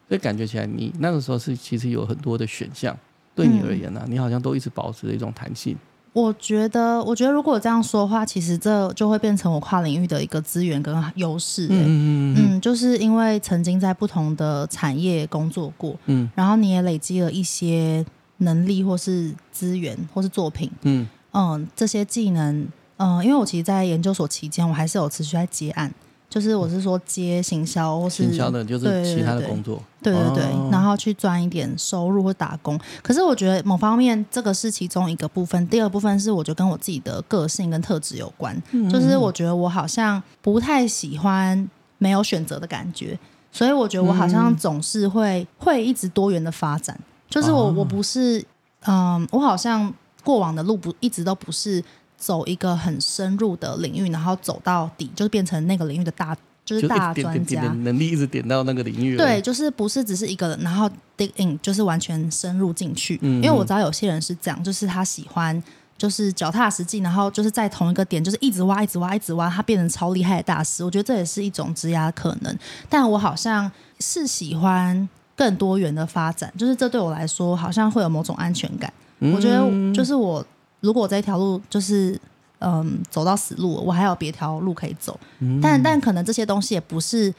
[0.08, 2.98] 所以感觉起来，你那个时候是其实有很多的选项，
[3.36, 5.76] 对你而言呢、啊，你好像都一直保持着一种弹性。
[6.14, 11.66] 我觉得，我觉得如果这样说的话，其实这就会变成我跨领域的一个资源跟优势。
[11.66, 18.06] 嗯嗯嗯，嗯，就是因为曾经在不同的产业工作过，嗯，然后你也累积了一些
[18.38, 25.92] 能力或是资源或是作品，嗯嗯，这些技能，嗯，因为我其实，在研究所期间，我还是有持续在接案。
[26.34, 32.80] 就是我是说接行销或是行销的，就是其他的工作，对对对，对，对，然后去赚一点收入或打工。
[33.04, 38.60] 可是我觉得某方面这个是其中一个部分，第二部分是我觉得跟我自己的个性跟特质有关。
[38.92, 41.70] 就是我觉得我好像不太喜欢
[42.00, 43.16] 没有选择的感觉，
[43.52, 47.00] 所以我觉得我好像总是会会一直多元的发展。
[47.30, 48.44] 就是我我不是
[48.88, 49.94] 嗯，我好像
[50.24, 51.84] 过往的路不一直都不是。
[52.24, 56.34] 走一个很深入的领域，然后走到底，就是变成那个领域的大，
[56.64, 59.18] 就是大专家，能力一直点到那个领域。
[59.18, 63.20] 对，就是不是只是一个人，然后 dig in，就是完全深入进去。
[63.22, 65.62] 嗯，因为我知道有些人是这样，就是他喜欢
[65.98, 70.86] 就是脚踏实地，然后就是在同一个点，就是一直挖，一直挖，一直挖，他变成超厉害的大师。
[70.86, 72.58] 我觉得这也是一种职涯可能，
[72.88, 78.92] 但我好像是喜欢更多元的发展，就是这对我来说好像会有某种安全感。
[79.20, 80.46] 嗯，我觉得就是我。
[80.84, 82.20] 如果这条路就是
[82.60, 87.30] 嗯走到死路，我还有别条路可以走，嗯、但但可能这些东西也不是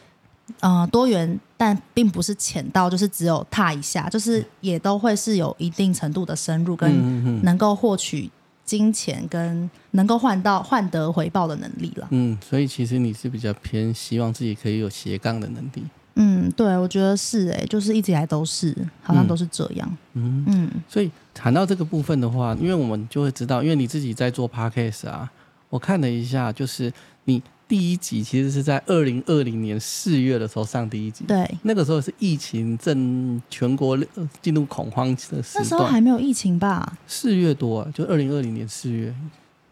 [0.60, 8.30] 嗯、呃、多元，但并不是浅到就是只有踏一下，就是也都会是有一定程度的深入跟能够获取
[8.64, 12.08] 金钱跟能够换到换得回报的能力了。
[12.10, 15.84] 嗯，所以其实你是比较偏希望自己可以有斜杠的能力。
[16.16, 19.96] 嗯，对，我觉得是哎，就是一直以来都是，好像都是这样。
[20.12, 25.30] 嗯嗯，所以谈到这个部分的话，因为我们就会知道，因为你自己在做 podcast 啊，
[25.68, 26.92] 我看了一下，就是
[27.24, 33.98] 你第一集其实是在二零二零年四月的时候上第一集，对，那个时候是疫情正全国
[34.40, 36.96] 进入恐慌的时段，那时候还没有疫情吧？
[37.08, 39.12] 四月多啊，就二零二零年四月，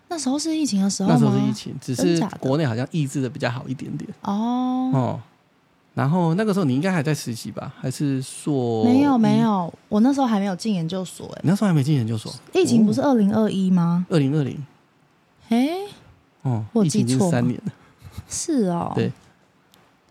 [0.08, 5.20] 那时候是疫情的时候，那时候是疫情，只是国内好像抑制的比较好一点点哦哦。
[5.94, 7.72] 然后那个时候你应该还在实习吧？
[7.78, 9.72] 还是说没有没有？
[9.88, 12.32] 我那时候还没有进研究所哎，你那时候还没进研究所？
[12.54, 14.06] 疫情不是二零二一吗？
[14.08, 14.64] 二零二零，
[15.50, 15.68] 哎，
[16.42, 17.72] 哦，我记错三年了。
[18.28, 19.12] 是哦，对，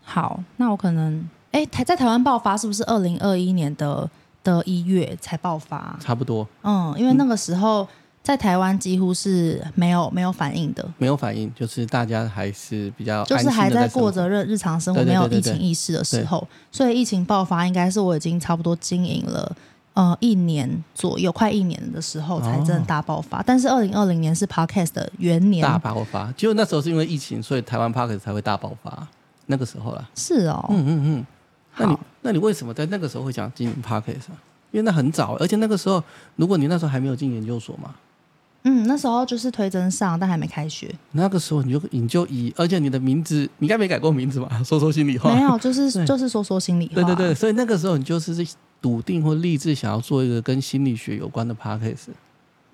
[0.02, 4.08] 好，那我可能哎，台在台湾爆发是不是二零二一年的
[4.44, 5.96] 的一月才爆发？
[6.00, 7.86] 差不多，嗯，因为那个时候
[8.22, 19.56] 在台湾几乎是没有没有反应的，没有反应，就是大家还是比较就是还在过着日日常生活，没有疫情意识的时候，所以疫情爆发应该是我已经差不多经营了。
[19.94, 23.40] 呃，一年左右，快一年的时候才真的大爆发。
[23.40, 26.32] 哦、但是二零二零年是 Podcast 的元年，大爆发。
[26.34, 29.06] 就那时候是因为疫情，所以台湾 Podcast 才会大爆发。
[29.46, 31.26] 那个时候啦，是哦，嗯嗯嗯。
[31.76, 34.40] 那你那你为什么在那个时候会想经营 Podcast 啊？
[34.70, 36.02] 因为那很早，而且那个时候，
[36.36, 37.94] 如果你那时候还没有进研究所嘛，
[38.64, 40.88] 嗯，那时候就是推甄上，但还没开学。
[41.12, 44.48] 那个时候你就你就以，而且你的名字你应该没改过名字吧？
[44.64, 46.94] 说说心里话，没有，就是对就是说说心里话。
[46.94, 48.46] 对对对，所以那个时候你就是
[48.80, 52.08] 笃定或立志想要做一个跟心理学有关的 podcast。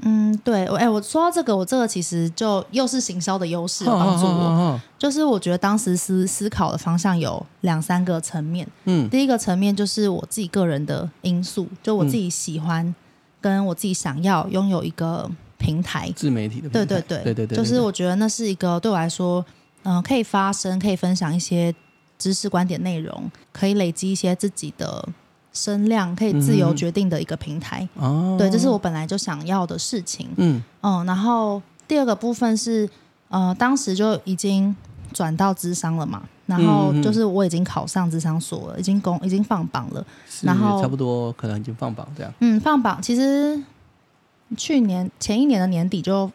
[0.01, 4.31] 嗯，对，哎、欸，我说到这个，我这个其实就又是行销的优势帮助我。
[4.31, 8.64] 哦哦哦、就是我觉得当时思思考的方向有两三个层面。
[8.85, 12.94] 嗯，第一个层面就是我自己个人的因素，就我自己喜欢
[13.40, 16.85] 跟我自己想要拥有一个平台，自媒体的平台。
[16.85, 19.44] 对对对对对对，就是我觉得那是一个对我来说，
[19.83, 21.75] 嗯、呃，可以发声，可以分享一些
[22.18, 25.07] 知识观点内容，可以累积一些自己的。
[25.51, 30.29] 声量可以自由决定的一个平台，嗯、对，这是我本来就想要的事情。
[30.37, 32.88] 嗯嗯，然后第二个部分是，
[33.29, 34.77] 呃，当时就已经
[35.12, 40.07] 转到智商了嘛，然后就是我已经考上智商所了，已经公已经放榜了，
[40.42, 42.33] 然后差不多可能已经放榜这样。
[42.38, 43.61] 嗯，放榜其实
[44.56, 46.30] 去年前一年的年底就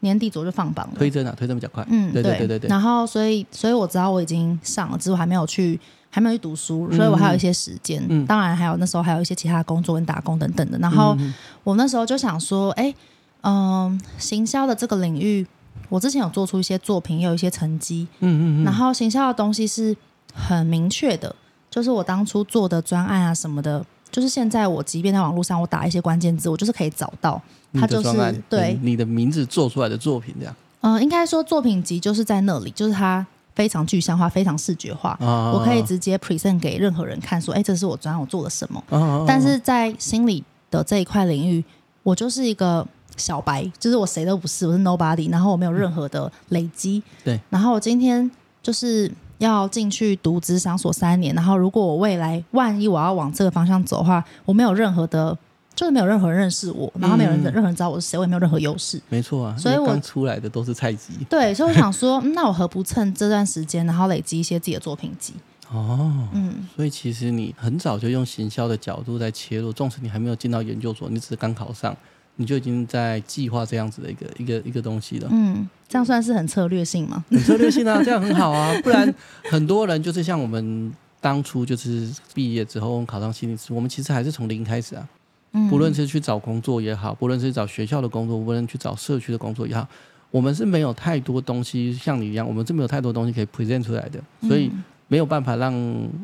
[0.00, 1.86] 年底左右就放榜了，推甄啊，推甄比较快。
[1.88, 2.68] 嗯，对对对对对。
[2.68, 5.78] 然后所以所以我知道我已经上了，只是我还没有去。
[6.08, 8.02] 还没有去读书，所以我还有一些时间。
[8.08, 10.78] 嗯、当然，还有那时候还有一些其他工作跟打工等等的。
[10.78, 11.14] 然后
[11.62, 12.94] 我那时候就想说，哎，
[13.42, 15.46] 嗯、呃，行销的这个领域，
[15.90, 18.08] 我之前有做出一些作品，也有一些成绩。
[18.20, 19.94] 嗯嗯，然后行销的东西是
[20.32, 21.36] 很明确的，
[21.68, 23.84] 就是我当初做的专案啊什么的，
[24.16, 27.38] 就是现在我即便在网络上我打一些关键字，我就是可以找到。
[27.74, 30.56] 它就是对你的名字做出来的作品这样。
[30.80, 33.26] 嗯、呃，应该说作品集就是在那里，就是它。
[33.56, 38.84] 非常具象化，非常视觉化，哦、我可以直接 present 给任何人看，说，哎，这是我专案，我做了什么。
[38.90, 41.64] 哦、但是在心理的这一块领域，
[42.02, 47.02] 我就是一个小白，就是我谁都不是，我是 nobody，然后我没有任何的累积。
[47.24, 47.40] 对。
[47.48, 48.30] 然后我今天
[48.62, 55.36] 就是要进去读职商所三年，然后如果我未来万一我要往这个方向走的话，我没有任何的。
[55.74, 58.98] 就是没有任何人认识我，然后没有人、嗯、任何人知道我是谁，我也没有任何优势。
[59.10, 61.12] 没错啊，所以我刚出来的都是菜鸡。
[61.28, 65.34] 对，所以我想说，那我何不趁这段时间，然后累积一些自己的作品集？
[65.70, 71.94] 哦，嗯，所以其实你很早就用行销的角度在切入，纵使你还没有进到研究所，你只是刚考上，
[72.36, 75.28] 你就已经在计划这样子的一个一个一个东西了。
[75.32, 77.24] 嗯，这样算是很策略性吗？
[77.30, 79.12] 很策略性啊，这样很好啊，不然
[79.50, 85.08] 很多人就是像我们当初就是毕业之后考上心理师，我们其实还是从零开始啊。
[85.52, 89.88] 嗯不论是去找工作也好，不论是找学校的工作，不论去找社区的工作也好，
[90.30, 94.70] 我们是没有太多东西像你一样，我们是没有太多东西可以 present 出来的，所以
[95.08, 95.72] 没有办法让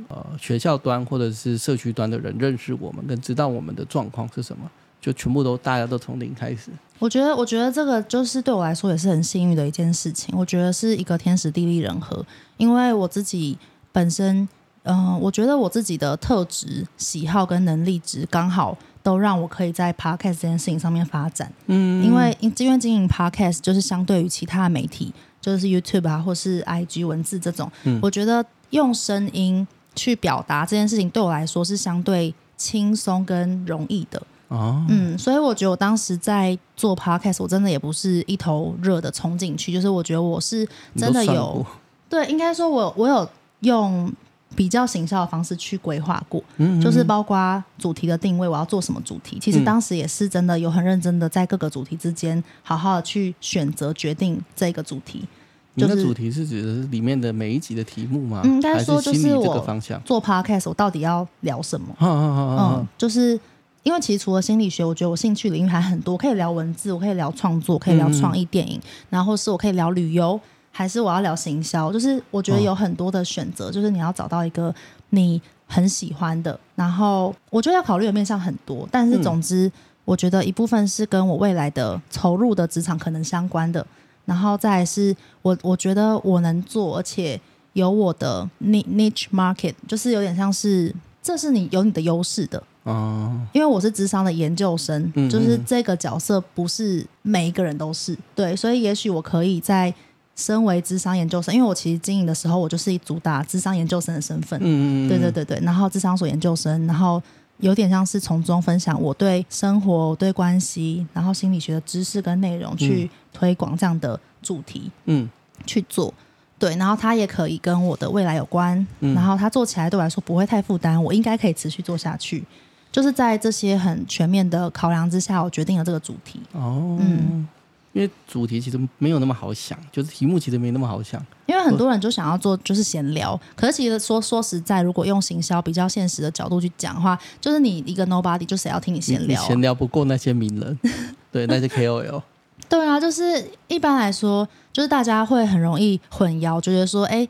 [0.09, 4.71] 呃学校端或者是社区端的人认识我们，跟知道我们的状况是什么，
[5.03, 6.71] 就全部都大家都从零开始。
[6.99, 10.35] 我觉得，我觉得这个就是对我来说也是很幸运的一件事情。
[10.39, 12.25] 我觉得是一个天时地利人和，
[12.57, 13.59] 因为我自己
[13.93, 14.49] 本身，
[14.85, 18.79] 嗯、呃，我觉得我自己的特质、喜好跟能力值刚好。
[19.05, 41.65] 都让我可以在 podcast 这件事情上面发展，嗯，因为因为经营 podcast 就是相对于其他的媒体，就是 YouTube 啊，或是 IG 文字这种，嗯，我觉得用声音去表达这件事情对我来说是相对轻松跟容易的，哦，嗯，所以我觉得我当时在做 podcast，我真的也不是一头热的冲进去，就是我觉得我是真的有，
[42.09, 43.29] 对，应该说我我有
[43.61, 44.13] 用。
[44.55, 49.39] 比较行销的方式去规划过，嗯嗯就是包括主题的定位，我要做什么主题。
[49.41, 55.27] 其实当时也是真的有很认真的在各个主题之间好好的去选择决定这个主题。
[55.75, 58.43] 就是、你的主题是指的是里面的每一集的题目吗？
[58.45, 59.59] 嗯，应该说就是我
[60.05, 61.87] 做 podcast 我到底要聊什么？
[61.99, 63.41] 嗯嗯嗯嗯，就是
[63.83, 68.81] 因为其实除了心理学，我觉得我兴趣领域还很多，可以聊文字，我可以聊创作，可以聊创意电影，
[69.11, 70.41] 然后是我可以聊旅游。
[70.75, 71.93] 还是我要聊行销？
[71.93, 74.75] 就是我觉得有很多的选择，就是你要找到一个
[75.11, 79.71] 你很喜欢的，然后我觉得要考虑的面向很多，但是总之，
[80.07, 83.87] 我觉得一部分是跟我未来的投入的职场可能相关的，
[84.25, 87.39] 然后再来是我我觉得我能做，而且
[87.75, 92.63] 有我的 niche market，就是有点像是这是你有你的优势的。
[92.85, 99.93] 哦，因为我是智商的研究生，嗯嗯，就是这个角色不是每一个人都是对，所以也许我可以在
[100.35, 107.23] 身为智商研究生，因为我其实经营的时候，我就是以主打智商研究生的身份，嗯嗯，对对对对，然后智商所研究生，然后
[107.59, 115.29] 有点像是从中分享我对生活、我对关系，然后心理学的知识跟内容去推广这样的主题，嗯，
[115.67, 116.13] 去做。
[116.59, 122.45] 对，然后他也可以跟我的未来有关，嗯、然后他做起来对我来说不会太负担，我应该可以持续做下去。
[122.93, 126.39] 就是在这些很全面的考量之下，我决定了这个主题。
[126.53, 127.49] 哦，嗯，
[127.95, 131.25] 因为主题其实没有那么好想，就是题目其实没那么好想。
[131.47, 139.47] 因为很多人就想要做就是闲聊，可是其实说说实在，如果用行销比较现实的角度去讲的话，就是你一个 nobody，就谁要听你闲聊啊？
[139.47, 140.79] 闲聊不过那些名人，
[141.33, 142.23] 对那些 KOL。
[142.69, 143.23] 对啊，就是
[143.69, 147.27] 一般来说，就是大家会很容易混淆，觉得说，哎，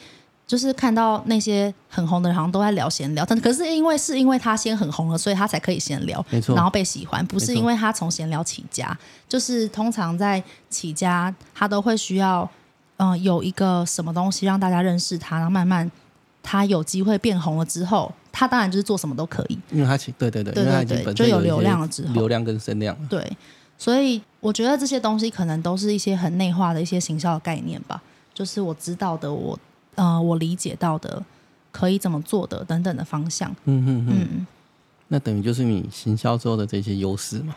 [0.52, 8.94] 就是看到那些很红的人，好像都在聊闲聊，但可是因为是因为他先很红了，所以他才可以闲聊，没错，然后被喜欢，不是因为他从闲聊起家，
[9.26, 12.46] 就是通常在起家，他都会需要，
[12.98, 15.90] 嗯、呃，有一个什么东西让大家认识他，然后慢慢
[16.42, 23.26] 他有机会变红了之后，他当然就是做什么都可以，因为他对对对，对对对，就有流量了之后，流量跟声量，对。
[23.78, 28.02] 所以我觉得这些东西可能都是一些很内化的一些行销的概念吧，
[28.34, 29.58] 就是我知道的，我
[29.94, 31.24] 呃我理解到的，
[31.70, 33.50] 可以怎么做的等等的方向。
[33.64, 34.46] 嗯嗯嗯。
[35.08, 37.54] 那等于就是你行销之后的这些优势嘛？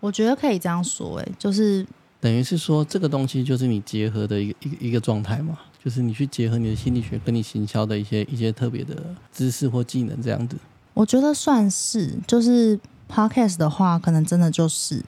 [0.00, 1.86] 我觉得可以这样说，哎，就是
[2.20, 8.94] 等于是说这个东西就是你结合的一个一个一个状态嘛，就是你去结合你的心理学跟你行销的一些一些特别的
[9.32, 10.56] 知识或技能这样子。
[10.94, 12.78] 我觉得算是，就是
[13.10, 15.02] Podcast 的话，可能真的就是。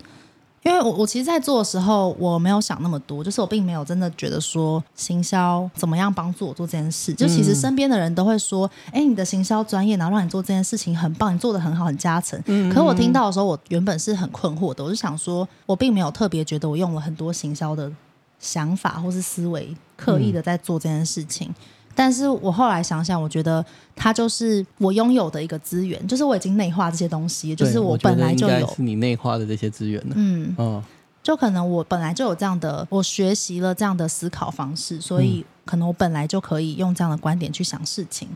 [0.63, 7.15] 因为我我其实，在做的时候，我没有想那么多，就是我并没有真的觉得说行销怎么样帮助我做这件事。
[7.15, 12.39] 就其实身边的人都会说：“哎，你的行销专业，然后让你做这件事情很棒，你做的很好，很加成。”
[12.71, 14.85] 可我听到的时候，我原本是很困惑的。
[14.85, 17.91] 我就想说，我并没有特别觉得我用了很多行销的
[18.39, 21.55] 想法或是思维，刻意的在做这件事情。
[21.95, 23.65] 但是我后来想想，我觉得
[23.97, 28.67] 它就是我拥有的一个资源，就是我已经内化这些东西，就是我本来就有。
[28.69, 30.15] 是你内化的这些资源呢？
[30.17, 30.83] 嗯，哦，
[31.23, 38.29] 就可能我本来就有这样的，我学习了这样的思考方式，所以可能我本来就可以用这样的观点去想事情，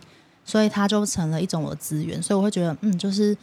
[0.44, 3.34] 所以它就成了一种我的资源，所以我会觉得，嗯，就是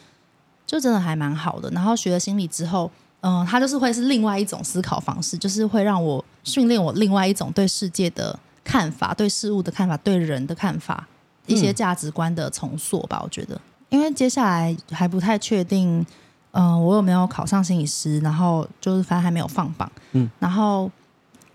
[0.68, 1.70] 就真的还蛮好的。
[1.72, 2.91] 然后学了心理之后，
[3.22, 8.38] 嗯，它就是会是另外一种思考方式，就是会让我训练我另外一种对世界的。
[8.64, 11.07] 看法，对事物的看法，对人的看法，
[11.47, 13.18] 一些价值观的重塑吧。
[13.22, 13.59] 嗯、我觉得，
[13.89, 15.99] 因为接下来还不太确定，
[16.51, 20.89] 嗯、呃，我有没有考上心理师，然后就是反正还没有放榜，嗯，然后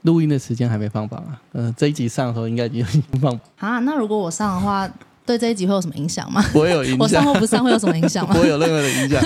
[0.03, 3.79] 录音的时间还没放榜啊，嗯、呃，这一集上的时候应该就已经放榜啊。
[3.81, 4.89] 那如果我上的话，
[5.25, 6.43] 对这一集会有什么影响吗？
[6.53, 8.35] 不会有影响，我上或不上会有什么影响吗？
[8.37, 9.23] 不会有任何的影响，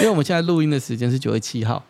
[0.00, 1.82] 因为我们现在录音的时间是九月七号。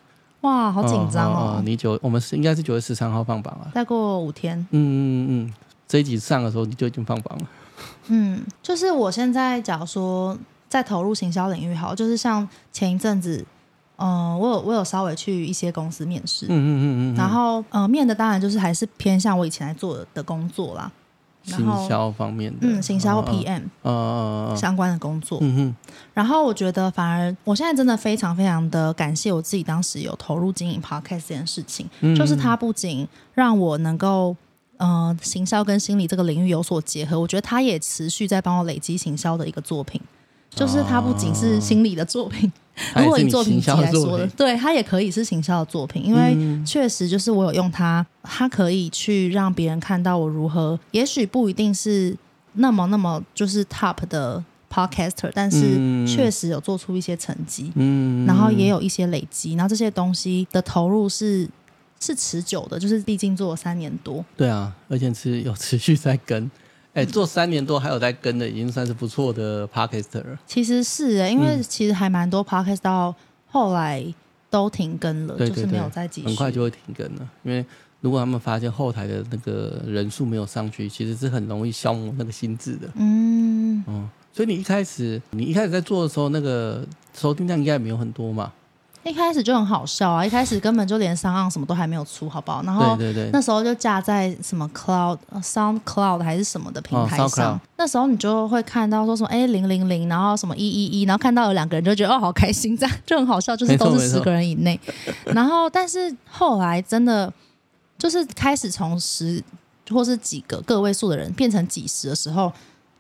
[0.43, 1.63] 哇，好紧张哦！
[1.65, 4.59] 你九，我们是应该是九月十三号放榜了，再过五天。
[4.71, 5.55] 嗯嗯嗯，
[5.87, 7.47] 这一集上的时候你就已经放榜了。
[8.09, 10.39] 嗯，就是我现在假如说
[10.69, 13.45] 在投入行销领域，好，就是像前一阵子，
[13.97, 20.91] 嗯、呃，我有我有稍微去一些公司面试，嗯嗯嗯嗯，然后呃，面的当然就是还是偏向我以前来做的工作啦。
[21.43, 25.75] 行销方面的，嗯，行销 PM，呃相关的工作，嗯哼。
[26.15, 34.37] 然后我觉得，反而我现在真的非常非常的感谢我自己当时有投入经营 Podcast 这件事情，嗯、就是它不仅让我能够，
[34.77, 40.01] 呃，行销跟心理这个领域有所结合，我觉得它也持续在帮我累积行销的一个作品，
[40.51, 42.51] 就是它不仅是心理的作品。
[42.97, 46.35] 如果以作品集来说的，对，它也可以是行销的作品，因为
[46.65, 52.17] 确实就是我有用它，它可以去让别人看到我如何，也许不一定是
[52.55, 54.43] 那么那么就是 top 的
[54.73, 61.47] podcaster，但是确实有做出一些成绩，嗯，然后也有一些累积，然后这些东西的投入是
[62.01, 66.51] 是持久的，就是毕竟做了三年多，对啊，而且是有持续在跟。
[66.93, 70.39] 哎，做三年多还有在跟的，已经算是不错的 Podcaster 了。
[70.47, 73.15] 其实是哎，因为其实还蛮多 Podcast 到
[73.47, 74.05] 后来
[74.51, 76.27] 都停更了，嗯、就是没有再继续。
[76.27, 77.65] 很快就会停更了，因为
[78.01, 82.89] 如果他们发现后台的那个人数没有上去，其实是很容易消磨那个心智的。
[82.97, 86.85] 嗯嗯，所以你一开始你一开始在做的时候，那个
[87.15, 88.53] 收听量应该也没有很多嘛？
[89.03, 90.25] 一开始就很好笑啊！
[90.25, 92.63] 一开始根本就连 SoundOn 什么都还没有出，好不好？
[92.65, 97.55] 然后对对对，那时候就架在什么 Cloud、Sound Cloud 还是什么的平台上。
[97.55, 104.79] 哦、那时候你就会看到说什么哎零零零，然后什么一一一，然后看到有两个人就觉得哦好开心，这样就很好笑，就是都是十个人以内。
[105.35, 107.33] 然后但是后来真的
[107.97, 109.43] 就是开始从十
[109.89, 112.53] 或是几个个位数的人变成几十的时候，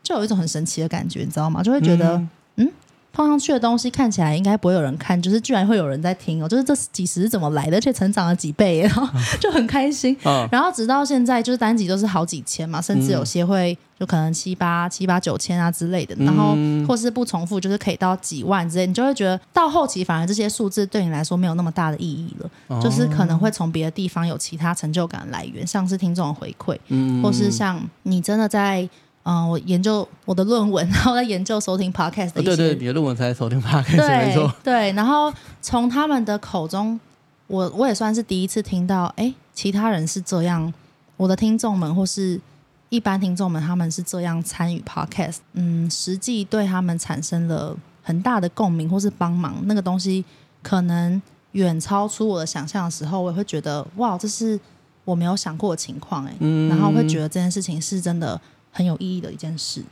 [0.03, 1.63] 就有一种很神奇的感觉，你知道吗？
[1.63, 2.31] 就会觉得嗯。
[2.57, 2.73] 嗯
[3.13, 9.07] 放上去的东西看起来应该不会有人看，就是居然会有人在听哦，就是这几十是怎么来的，而且成长了几倍，然后
[9.41, 10.17] 就很开心。
[10.25, 16.57] 嗯、然后直到现在，就是单集都是好几千嘛，甚至有些会就可能七八七八九千啊之类的，然后
[16.87, 28.89] 或是不重复，就是可以到几万之类，你就会觉得到后期反而这些数字对你来说没有那么大的意义了，嗯、就是可能会从别的地方有其他成就感来源，像是听众的回馈，嗯、或是像你真的在。
[29.23, 32.53] 嗯，我研究我的论文，然后在研究收听 podcast 的一些。
[32.53, 34.55] 哦、对对，你的论文才收听 podcast，对没错。
[34.65, 36.99] 对，然后从他们的口中，
[37.47, 40.73] 我我也算是第一次听到，哎，其他人是这样，
[41.19, 42.41] 我的听众们或是
[42.89, 50.25] 一般听众们，他们是这样参与 podcast，嗯，实际对他们产生了很大的共鸣或是帮忙，那个东西
[50.63, 51.21] 可能
[51.53, 54.59] 远超出我的想象的时候，我也会觉得，哇，这是
[55.05, 58.41] 我没有想过的情况，哎，嗯，然后会觉得这件事情是真的。
[58.71, 59.83] 很有意义的一件事，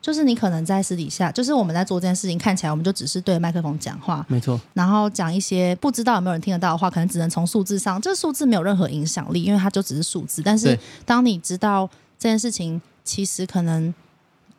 [0.00, 4.58] 就是你可能在私底下，就是我们在做这件事情，看起来我们就只是对麦克风讲话，没错。
[4.72, 10.40] 然后讲一些不知道有没有人听得到的话，可能只能从数字上，这数字没有任何影响力，因为它就只是数字。
[10.42, 13.92] 但是当你知道这件事情，其实可能，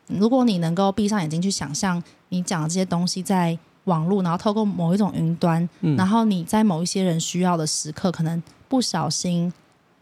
[0.06, 9.52] 如果你能够闭上眼睛去想象，你讲的这些东西在网络，然后透过某一种云端，嗯，然后你在某一些人需要的时刻，可能不小心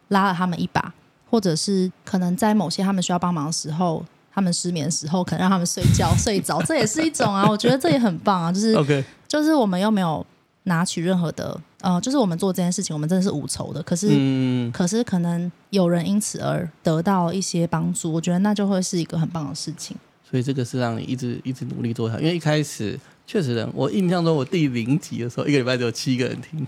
[0.08, 0.92] 拉了他们一把。
[1.30, 7.48] 或者是可能在某些他们需要帮忙的时候，他们失眠的时候，可能让他们睡觉 睡着，这也是一种啊。
[7.48, 9.04] 我觉得这也很棒啊，就是 Okay.
[9.26, 10.24] 就是我们又没有
[10.64, 13.82] 拿取任何的，呃，就是我们做这件事情，我们真的是无酬的。
[13.82, 19.96] 可是，嗯、可是可能有人因此而得到一些帮助，我觉得那就会是一个很棒的事情。
[20.30, 22.98] 所以这个是让你一直一直努力做下去，因为一开始
[23.28, 26.66] 确实的，我印象中我第零集的时候，一个礼拜只有七个人听。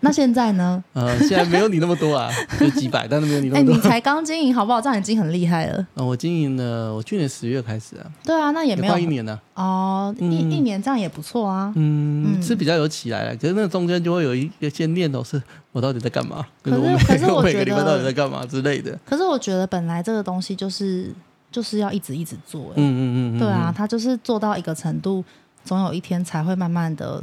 [0.00, 0.82] 那现在呢？
[0.94, 3.72] 呃，现在没有你那么多啊， 就几百，但是没有你那么多。
[3.72, 4.80] 哎、欸，你才刚经营好不好？
[4.80, 5.86] 这样已经很厉害了。
[5.92, 8.10] 呃，我经营了，我去年十月开始啊。
[8.24, 9.62] 对啊，那也没有一年呢、啊。
[9.62, 11.70] 哦，一、嗯、一年这样也不错啊。
[11.76, 15.40] 嗯，嗯是比较有起来了，可是那中间就会有一些念头，是
[15.72, 16.42] 我到底在干嘛？
[16.62, 18.98] 可是，我可是我 觉得每个礼拜到底在干嘛之类的。
[19.04, 21.12] 可是我觉得本来这个东西就是
[21.50, 22.72] 就是要一直一直做、欸。
[22.76, 23.00] 嗯嗯
[23.36, 23.38] 嗯嗯。
[23.38, 25.22] 对啊，他就是做到一个程度，
[25.64, 27.22] 总有一天才会慢慢的。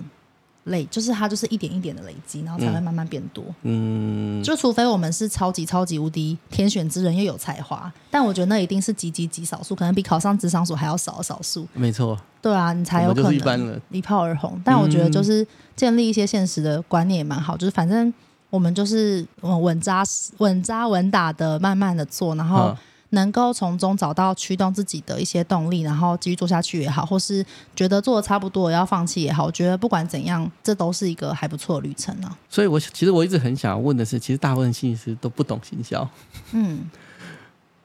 [0.66, 3.44] 累就是它，就是一点一点的累积，然后才会慢慢变多。
[3.64, 11.66] 嗯，就除非我们是超级超级无敌天选之人又有才华，但我觉得那一定是极极极少数，可能比考上职场所还要少的少数。
[11.74, 14.62] 没错，对啊，你才有可能一炮而红。
[14.64, 18.14] 但我觉得就是建立一些现实的观念也蛮好，就是反正
[18.52, 22.78] 我们就是稳扎实、稳扎稳打的慢慢的做，然后。
[23.12, 27.44] 能够从中找到驱动自己的一些动力，然后继续做下去也好，或是
[27.76, 32.38] 觉得做的差不多要放弃也好，我觉得不管怎样，这都是一个还不错的旅程呢、啊。
[32.50, 36.08] 所以我其实我一直很想要问的是，其实大部分心理师都不懂行销。
[36.52, 36.82] 嗯，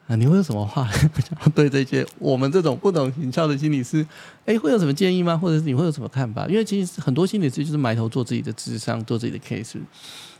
[0.07, 4.05] 啊，你会有什么话 想要对这些我们这种不懂行销的心理师，
[4.45, 5.35] 哎，会有什么建议吗？
[5.35, 6.45] 或者是你会有什么看法？
[6.47, 9.79] 因为其实很多心理师就是埋头做自己的智商，做自己的 case。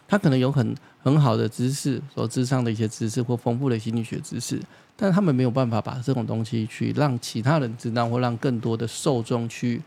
[0.08, 4.62] 他可能有很很好的知识，所知上的一些知识或丰富的心理学知识，
[4.95, 9.82] 但他们没有办法把这种东西去让其他人知道，或让更多的受众去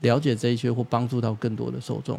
[0.00, 2.18] 了解这一些，或帮助到更多的受众。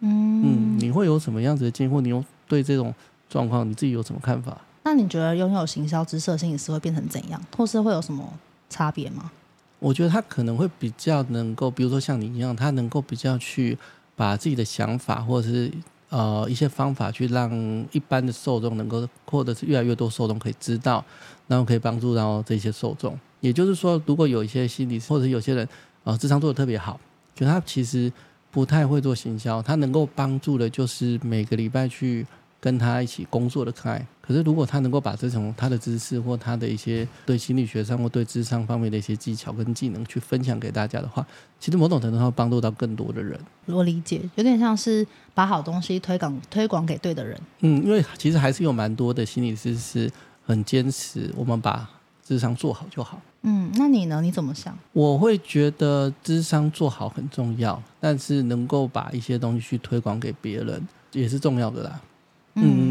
[0.00, 1.92] 嗯嗯，你会有什么样子的经验？
[1.92, 2.94] 或你有对这种
[3.28, 4.56] 状况你自己有什么看法？
[4.84, 8.32] 那你觉得拥有行销知识的心理师会变成怎样，或是会有什么
[8.70, 9.30] 差别吗？
[9.78, 13.76] 我觉得他可能会比较能够，比如说像你一样，他能够比较去
[14.16, 15.70] 把自己的想法，或者是。
[16.10, 17.50] 呃，一些方法去让
[17.92, 21.04] 一般的受众能够，或者是越来越多受众可以知道，
[21.46, 23.18] 然后可以帮助到这些受众。
[23.40, 25.68] 也就是说，如果有一些心理或者有些人，
[26.04, 26.98] 呃，智商做的特别好，
[27.34, 28.12] 就他其实
[28.50, 32.26] 不太会做行销，他能够帮助的就是每个礼拜去。
[32.60, 41.26] 跟他一起工作的可爱可是如果他能够把这种他的知识或他的一些对心理学上或对智商方面的一些技巧跟技能去分享给大家的话，
[41.58, 43.40] 其实某种程度上会帮助到更多的人。
[43.64, 47.40] 我理解，有点像是把好东西推广推广给对的人。
[47.60, 50.10] 嗯，因为其实还是有蛮多的心理师是
[50.44, 51.88] 很坚持，我们把
[52.22, 53.18] 智商做好就好。
[53.42, 54.20] 嗯，那你呢？
[54.20, 54.76] 你怎么想？
[54.92, 61.98] 我会觉得智商做好很重要，但是能够把一些东西去推广给别人也是重要的啦。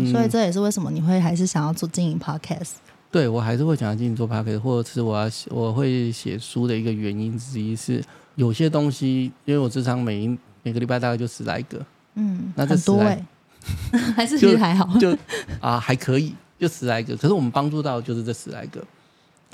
[0.07, 2.73] 嗯，所以这也是为什么你会还是想要做经营 podcast？
[3.11, 8.03] 对，我还是会想要经营做 podcast，或者是我要我会写书的一个原因之一是，
[8.35, 11.85] 有些东西，因为我咨商每一每个礼拜大概就十来个，
[12.15, 13.25] 嗯，那这很多哎，
[14.15, 15.15] 还是其实还好，就
[15.61, 17.15] 啊还可以，就十来个。
[17.15, 18.83] 可是我们帮助到就是这十来个。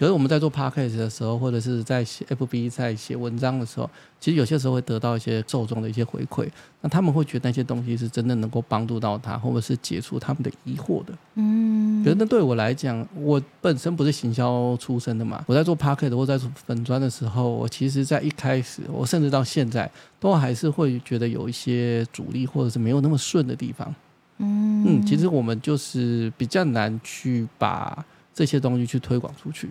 [0.04, 3.90] 可是我们在做 podcast 的时候，或者是在写 FB 在写文章的时候，
[4.20, 6.46] 其实有些时候会得到一些受众的一些回馈，
[6.82, 11.14] 那他们会觉得那些东西是真的能够帮助到他，或者是解除他们的疑惑的。
[11.36, 19.90] 嗯，可是那对我来讲，我本身不是行销出身的嘛，我在做 podcast 或在做粉砖的时候，我其实在一开始，我甚至到现在，
[20.20, 23.96] 都还是会觉得有一些阻力，或者是没有那么顺的地方。
[24.40, 29.70] 嗯嗯，其实我们就是比较难去把这些东西去推广出去。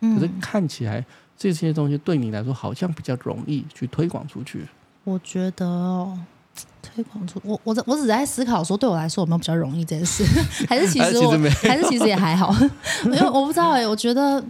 [0.00, 1.04] 可是看起来
[1.36, 4.66] 这些东西对你来说好像比较容易去推广出去。
[5.04, 6.18] 我觉得哦，
[6.82, 10.24] 推广出我我我只在思考说，对我来说有没有比较容易这件事？
[10.68, 11.30] 还是其实我
[11.62, 12.54] 还是其实也还好，
[13.06, 13.86] 因为我不知道哎、欸。
[13.86, 14.42] 我觉得，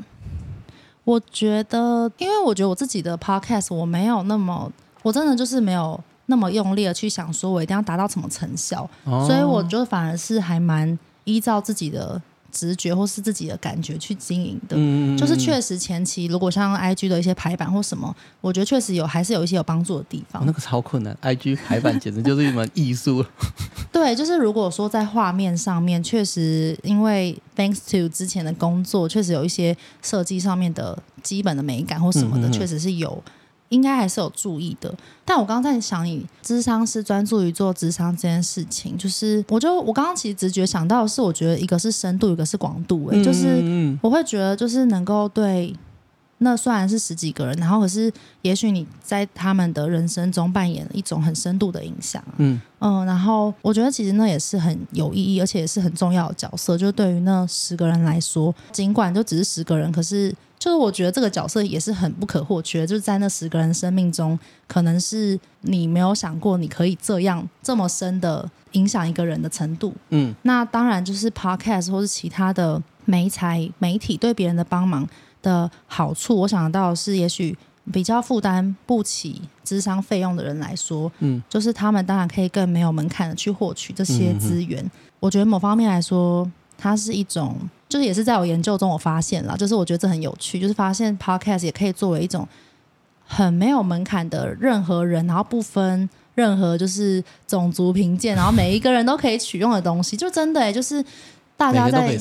[1.04, 4.70] 我觉得，因为我觉得我自己的 podcast 我没有那么，
[5.02, 12.20] 我真的就是没有那么用力的去想说我一定要达到什么成效，哦、所以我就反而是还蛮依照自己的。
[12.52, 20.42] 直觉或是自己的感觉去经营的，嗯、就是确实前期如果像 IG 的一些排版或什么，我觉得确实有还是有一些有帮助的地方。
[20.42, 23.24] 哦、那个超困难，IG 排版简直就是一门艺术。
[23.92, 33.22] 对，就是如果说在画面上面，确实因为 thanks to 之前的工作，确实有一些设计上面的基本的美感或什么的，确、嗯、实是有。
[33.70, 34.94] 应该还是有注意的，
[35.24, 45.74] 但我刚刚在想，你智商是专注于做智商这件事情，就是我就我刚刚其实直觉想到的是，我觉得一个是深度，一个是广度、欸，哎、嗯，就是我会觉得就是能够对
[46.42, 48.12] 那虽然是十几个人，然后可是
[48.42, 60.34] 也许你在他们的人生中扮演了一种很深度的影响，嗯嗯，然后我觉得其实那也是很有意义，而且也是很重要的角色，就对于那十个人来说，尽管就只是十个人，可是。
[60.60, 64.38] 就是我觉得这个角色也是很不可或缺，就是在那十个人生命中，
[64.68, 69.94] 可能是你没有想过你可以这样这么深的影响一个人的程度。
[70.10, 75.08] 嗯，那当然就是 Podcast 或是其他的媒材媒体对别人的帮忙
[75.42, 77.56] 的好处，我想到是，也许
[77.92, 84.82] 比较负担不起智商费用的人来说，嗯，就是他们当然可以更没有门槛的去获取这些资源。
[84.84, 87.56] 嗯、我觉得某方面来说，它是一种。
[87.88, 92.46] 就是也是在我研究中，我发现了，就是我觉得这很有趣，就是发现 Podcast 也可以作为一种
[93.26, 101.04] 很没有门槛的任何人，然后不分任何就是种族贫贱，然后每一个人都可以取用的东西，就真的、欸、就是
[101.56, 102.16] 大家在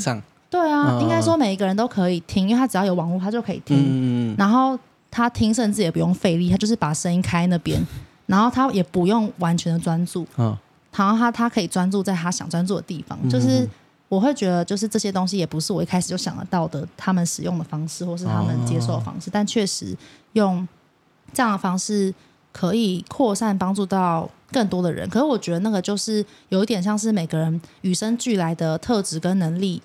[0.50, 4.78] 对啊，哦、应该说每一个人都可以听，因为他只要有网络，他就可以听，嗯、然后
[5.12, 7.86] 他听甚至也不用费力，他就是把声音开那边，
[8.26, 10.58] 然后他也不用完全的专注，嗯、
[10.96, 13.68] 然后他他可以专注在他想专注的地方，就是。
[14.10, 19.96] 我会觉得，就是这些东西也不是我一开始就想得到的，他们使用的方式或是他们接受的方式，哦、但确实
[20.34, 20.68] 用
[21.32, 22.12] 这样的方式
[22.52, 25.08] 可以扩散帮助到更多的人。
[25.10, 29.80] 可是我觉得那个就是有一点像是每个人与生俱来的特质跟能力，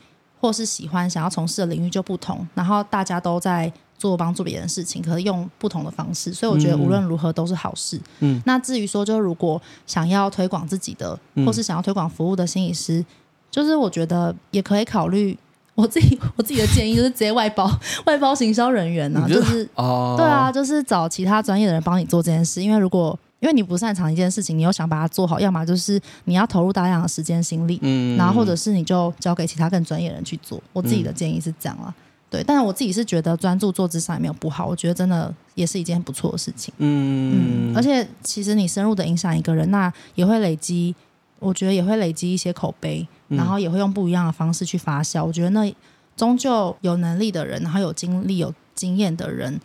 [0.44, 7.98] 或是喜欢想要从事的领域就不同，然后大家都在做帮助别人的事情，可是用不同的方式，所以我觉得无论如何都是好事。
[8.20, 13.02] 嗯，那至于说，就如果想要推广自己的，或是想要推广服务的心理师。
[13.50, 15.34] 就是我觉得也可以考虑，
[15.74, 17.70] 我自己我自己的建议就是直接外包
[18.04, 22.62] 外包行销人员呢、啊，就是哦，对啊，就是找其他专业的人帮你做这件事。
[22.62, 30.58] 因为如果因为你不擅长一件事情，你又想把它做好，要么就是你要投入大量的时间心力，嗯，然后或者是你就交给其他更专业的人去做。
[30.72, 31.94] 我自己的建议是这样啊，
[32.30, 32.42] 对。
[32.42, 37.76] 但是我自己是觉得专注做咨商也没有不好，我觉得真的也是一件很不错的事情，嗯嗯。
[37.76, 40.94] 而且其实你深入的影响一个人，那也会累积。
[41.40, 45.26] 我觉得也会累积一些口碑，然后也会用不一样的方式去发酵。
[45.26, 45.74] 嗯、我觉得那
[46.16, 49.60] 终究有能力的人，然后有经历、有经验的人，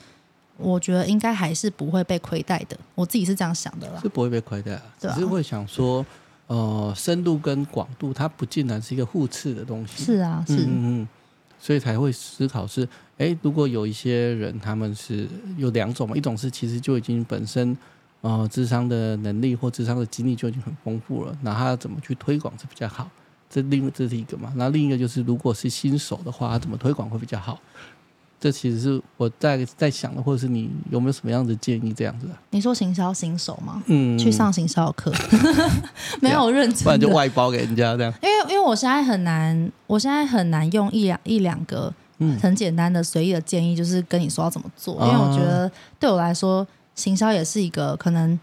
[0.59, 2.77] 我觉得应该还是不会被亏待的。
[2.95, 6.05] 我自己是这样想的啦，是不会被亏待，啊、只是会想说，
[6.47, 10.03] 呃，深度跟广度，它不竟然是一个互斥的东西。
[10.03, 10.67] 是啊，是，嗯
[11.01, 11.07] 嗯，
[11.59, 12.87] 所以才会思考是，
[13.17, 17.75] 哎，如果有一些人他们是有两种嘛，一种是其实就已经本身。
[18.21, 23.09] 呃，智商的能力或智商的经历就已经很丰富了，那他怎么去推广是比较好？
[23.49, 24.51] 这另这是一个嘛？
[24.57, 27.57] 那另一个就是，如果是新手的话，他怎么推广会比较好？
[28.39, 31.93] 这其实是我在在想的，或者是你有没有什么样的建议？
[31.93, 32.41] 这样子啊？
[32.51, 33.83] 你说行销新手吗？
[33.87, 35.11] 嗯，去上行销课，
[36.21, 38.13] 没有认真，不然就外包给人家这样。
[38.21, 41.93] 因为因为我现在很难，我现在很难用一两一两个
[42.41, 46.65] 很简单的随意的建议，就是跟你说要怎么做，嗯、因为我觉得对我来说。
[46.95, 48.37] 行销也是一个可能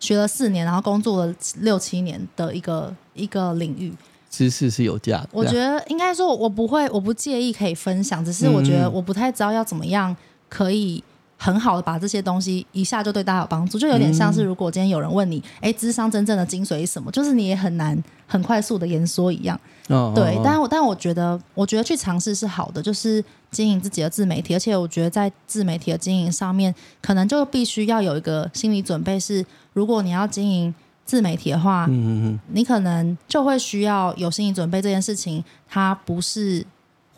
[0.00, 3.94] 学了四年，然后工作了六七年的一个一个领域，
[4.30, 5.28] 知识是有价的。
[5.32, 10.16] 我觉得应该说，我不会，我不介意可以分享，只是我觉得我不太知道要怎么样
[10.48, 11.02] 可以
[11.36, 17.10] 很好的把这些东西一下就对大家有帮助，就有点像是如果今天有人问你，哎、嗯，咨商真正的精髓是什么？
[17.10, 19.58] 就是你也很难很快速的言说一样。
[19.88, 26.72] 哦，对，哦、但我但我觉得，我觉得去尝试是好的，就是经营自己的自媒体，而且我觉得在自媒体的经营上面，
[27.02, 30.72] 可能就必须要有一个心理准备是，如果你要经营
[31.10, 36.64] 自媒体的话，嗯嗯嗯，你可能就会需要有心理准备，这件事情它不是。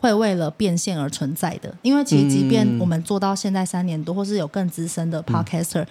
[0.03, 5.81] 会为了变现而存在的，因为其实即便我们做到现在三年多，或是有更资深的 podcaster。
[5.83, 5.87] 嗯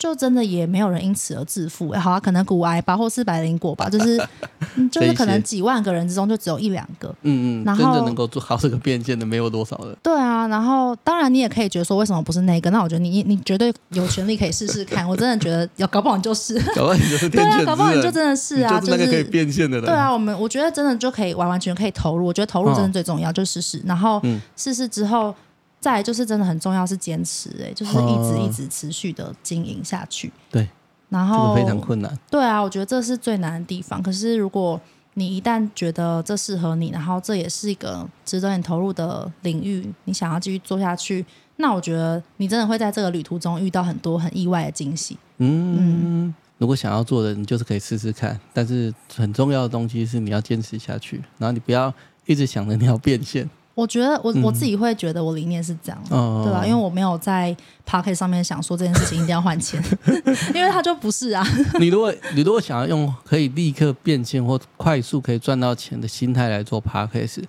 [0.00, 4.16] 就真的也没有人因此而致富，好啊，可能股癌吧，或是百灵果吧，就是
[4.90, 9.94] 就是可能几万个人之中就只有一两个，嗯嗯，然后真的能够做好这个变现的没有多少人。
[10.02, 12.70] 对啊，然后当然你也可以觉得说为什么不是那个？
[12.70, 15.06] 那我觉得你你绝对有权利可以试试看。
[15.08, 19.84] 我真的觉得要搞不好你就是，搞不好你就是 对啊，搞不好你就真的是啊，就是那个可以变现的人。
[19.84, 22.24] 对啊，我们我觉得真的就可以完完全全可以投入。
[22.24, 24.22] 我觉得投入真的最重要，就试试，然后
[24.56, 25.34] 试试之后。
[25.80, 30.30] 再来就是真的很重要是坚持，哎，就是一直一直持续的经营下去。
[30.50, 30.68] 对，
[31.08, 32.18] 然后非常困难。
[32.30, 34.02] 对啊，我觉得这是最难的地方。
[34.02, 34.78] 可是如果
[35.14, 41.24] 你一旦觉得这适合你，然后这也是一个值得你投入的领域，你想要继续做下去，
[41.56, 45.18] 那我觉得你真的会在这个旅途中遇到很多很意外的惊喜。
[45.38, 48.38] 嗯，嗯，如果想要做的，你就是可以试试看。
[48.52, 51.92] 但是很重要的东西是你要坚持下去，然后你不要
[52.26, 53.48] 一直想着你要变现。
[53.80, 56.66] 我觉得我我自己会觉得我理念是这样，嗯、对吧？
[56.66, 57.56] 因为我没有在
[57.88, 59.82] Podcast 上面想说这件事情一定要换钱，
[60.54, 61.42] 因为它就不是啊。
[61.78, 67.42] 你如果你如果想要用可以立刻变现或快速可以赚到钱的心态来做 Podcast，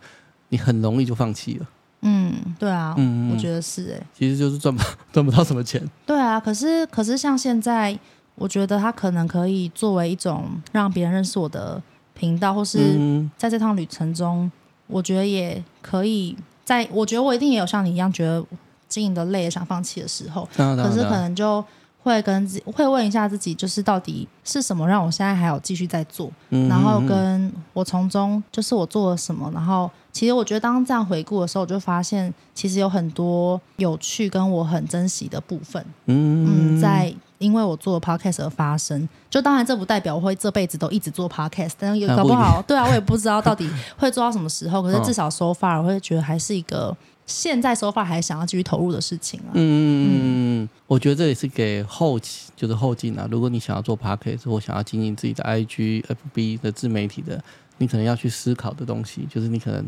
[0.48, 1.66] 你很容易就放弃了。
[2.04, 5.86] 嗯，对啊，嗯，我觉得是哎、欸，其实就是赚不赚不到什么钱。
[6.06, 8.00] 对啊，可是可是像现在，
[8.36, 11.82] 我觉得它可能可以作为一种让别人认识我的
[12.14, 12.98] 频道，或是
[13.38, 14.50] 在这趟旅程中。
[14.92, 18.44] 我觉得也可以在，我觉得我一定也有像你一样觉得
[18.88, 20.48] 经营的累，想放弃的时候。
[20.56, 21.64] 可是可能就
[22.04, 29.50] 会跟自会问一下自己，就是到底是什么让我现在还有继续在做，嗯、然后跟我从中就是我做了什么。
[29.54, 35.84] 然后其实我觉得当这样回顾的时候，我就发现其实有很多有趣跟我很珍惜的部分。
[36.06, 37.14] 嗯，嗯，在。
[37.42, 44.82] 因为我做 podcast 而发生，就当然这不代表我会这辈子都一直做 podcast，但是也搞不好，对啊，我也不知道到底 会做到什么时候。
[44.82, 49.52] 可是至少 so far，我会觉得还是一个现在 so far 还想要继续投入的事情啊。
[49.54, 53.28] 嗯，我觉得这也是给后期，就是后进啊。
[53.32, 57.42] 如果你想要做 podcast 或想要经营自己的 IG、FB 的自媒体的，
[57.78, 59.84] 你可能要去思考的东西，就是你可能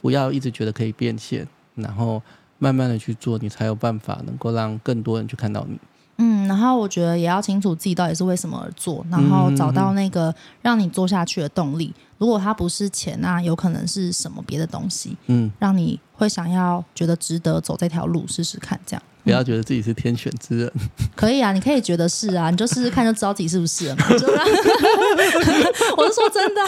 [0.00, 2.22] 不要一直觉得可以变现，然后
[2.58, 5.78] 慢慢的去做，你才有办法能够让更多人去看到你。
[6.18, 11.92] 嗯，然后我觉得也要清楚自己到底是为什么而做，然后找到那个让你做下去的动力。
[12.18, 19.02] 如果它不是钱，那有可能是什么别的东西，嗯，让你会想要觉得值得走这条路试试看，这样。
[19.24, 20.72] 不要觉得自己是天选之人。
[21.16, 24.04] 可以啊，你可以觉得是啊，你就试试看就知道自己是不是了嘛。
[25.96, 26.60] 我是说真的，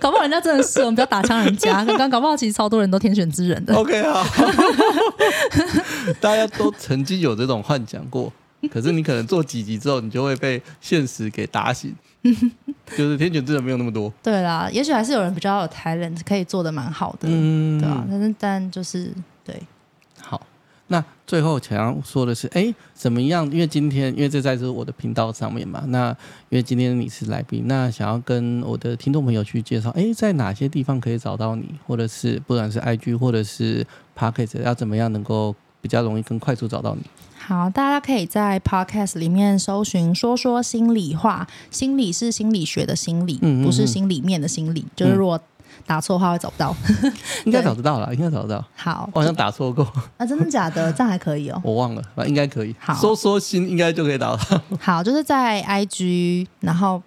[0.00, 1.84] 搞不好人家真的是，我们不要打枪人家。
[1.84, 3.74] 刚刚搞不好其实超多人都天选之人的。
[3.74, 4.24] OK 好，
[6.18, 8.32] 大家都曾经有这种幻想过。
[8.70, 11.94] 可是你可能做几集之后，你就会被现实给打醒，
[12.96, 14.12] 就是天选之人没有那么多。
[14.22, 18.06] 对啦，也许还是有人比较有 talent，可以做的蛮好的，嗯，对啊。
[18.08, 19.12] 但是但就是
[19.44, 19.60] 对。
[20.20, 20.40] 好，
[20.86, 23.44] 那最后想要说的是，哎，怎么样？
[23.50, 26.10] 因为今天，因为这在是我的频道上面嘛，那
[26.48, 33.84] 因为今天你是来宾，那想要跟我的听众朋友去介绍，哎，在哪些地方可以找到你，或者是不管是 IG 或者是
[34.16, 37.02] Podcast，要怎么样能够比较容易跟快速找到你？
[37.44, 44.86] 好，大家可以在 Podcast 里面搜寻“说说心里话”，心理是心理学的心理，嗯嗯嗯，不是心里面的心理。
[44.94, 45.38] 就是如果
[45.84, 46.74] 打错的话会找不到，
[47.44, 48.64] 应该找得到了，应该找得到。
[48.76, 49.84] 好，我好像打错过
[50.16, 50.92] 啊，真的假的？
[50.92, 52.74] 这样还可以哦， 我忘了，应该可以。
[52.78, 54.60] 好，说说心应该就可以找到。
[54.80, 57.02] 好，就是在 IG，然后。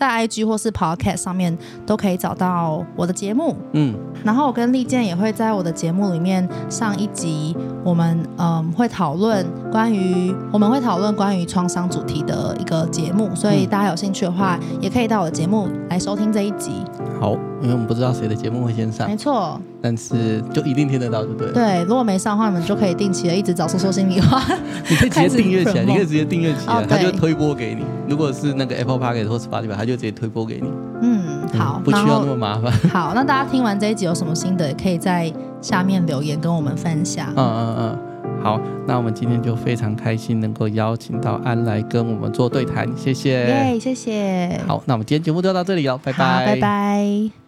[0.00, 3.94] 在 IG 或是 Podcast 上面都可以找到我的节目，嗯，
[4.24, 16.72] 然后我跟利剑也会在我的节目里面上一集，我们嗯会讨论关于我们会讨论关于创伤主题的一个节目，所以大家有兴趣的话，也可以到我的节目来收听这一集。
[17.20, 21.52] 好，因为我们不知道谁的节目会先上，没错，但是就一定听得到，对不对？
[21.52, 24.42] 对，如果没上的话，你们就可以定期的一直找说说心里话，
[24.88, 27.84] 你可以直接订阅起来，你可以直接订阅起来，他就推播给你。
[28.08, 30.68] 如果是那个 Apple Podcast 或 Spotify，他就直接推播给你。
[31.02, 32.72] 嗯，好，不需要那么麻烦。
[32.90, 37.28] 好，那大家听完这一集有什么心得，也可以在下面留言跟我们分享。
[37.36, 37.98] 嗯嗯嗯。
[38.42, 44.58] 好，那我们今天就非常开心能够邀请到安来跟我们做对谈，谢谢，耶，谢谢。
[44.66, 47.39] 好，那我们今天节目就到这里了，拜拜，拜拜。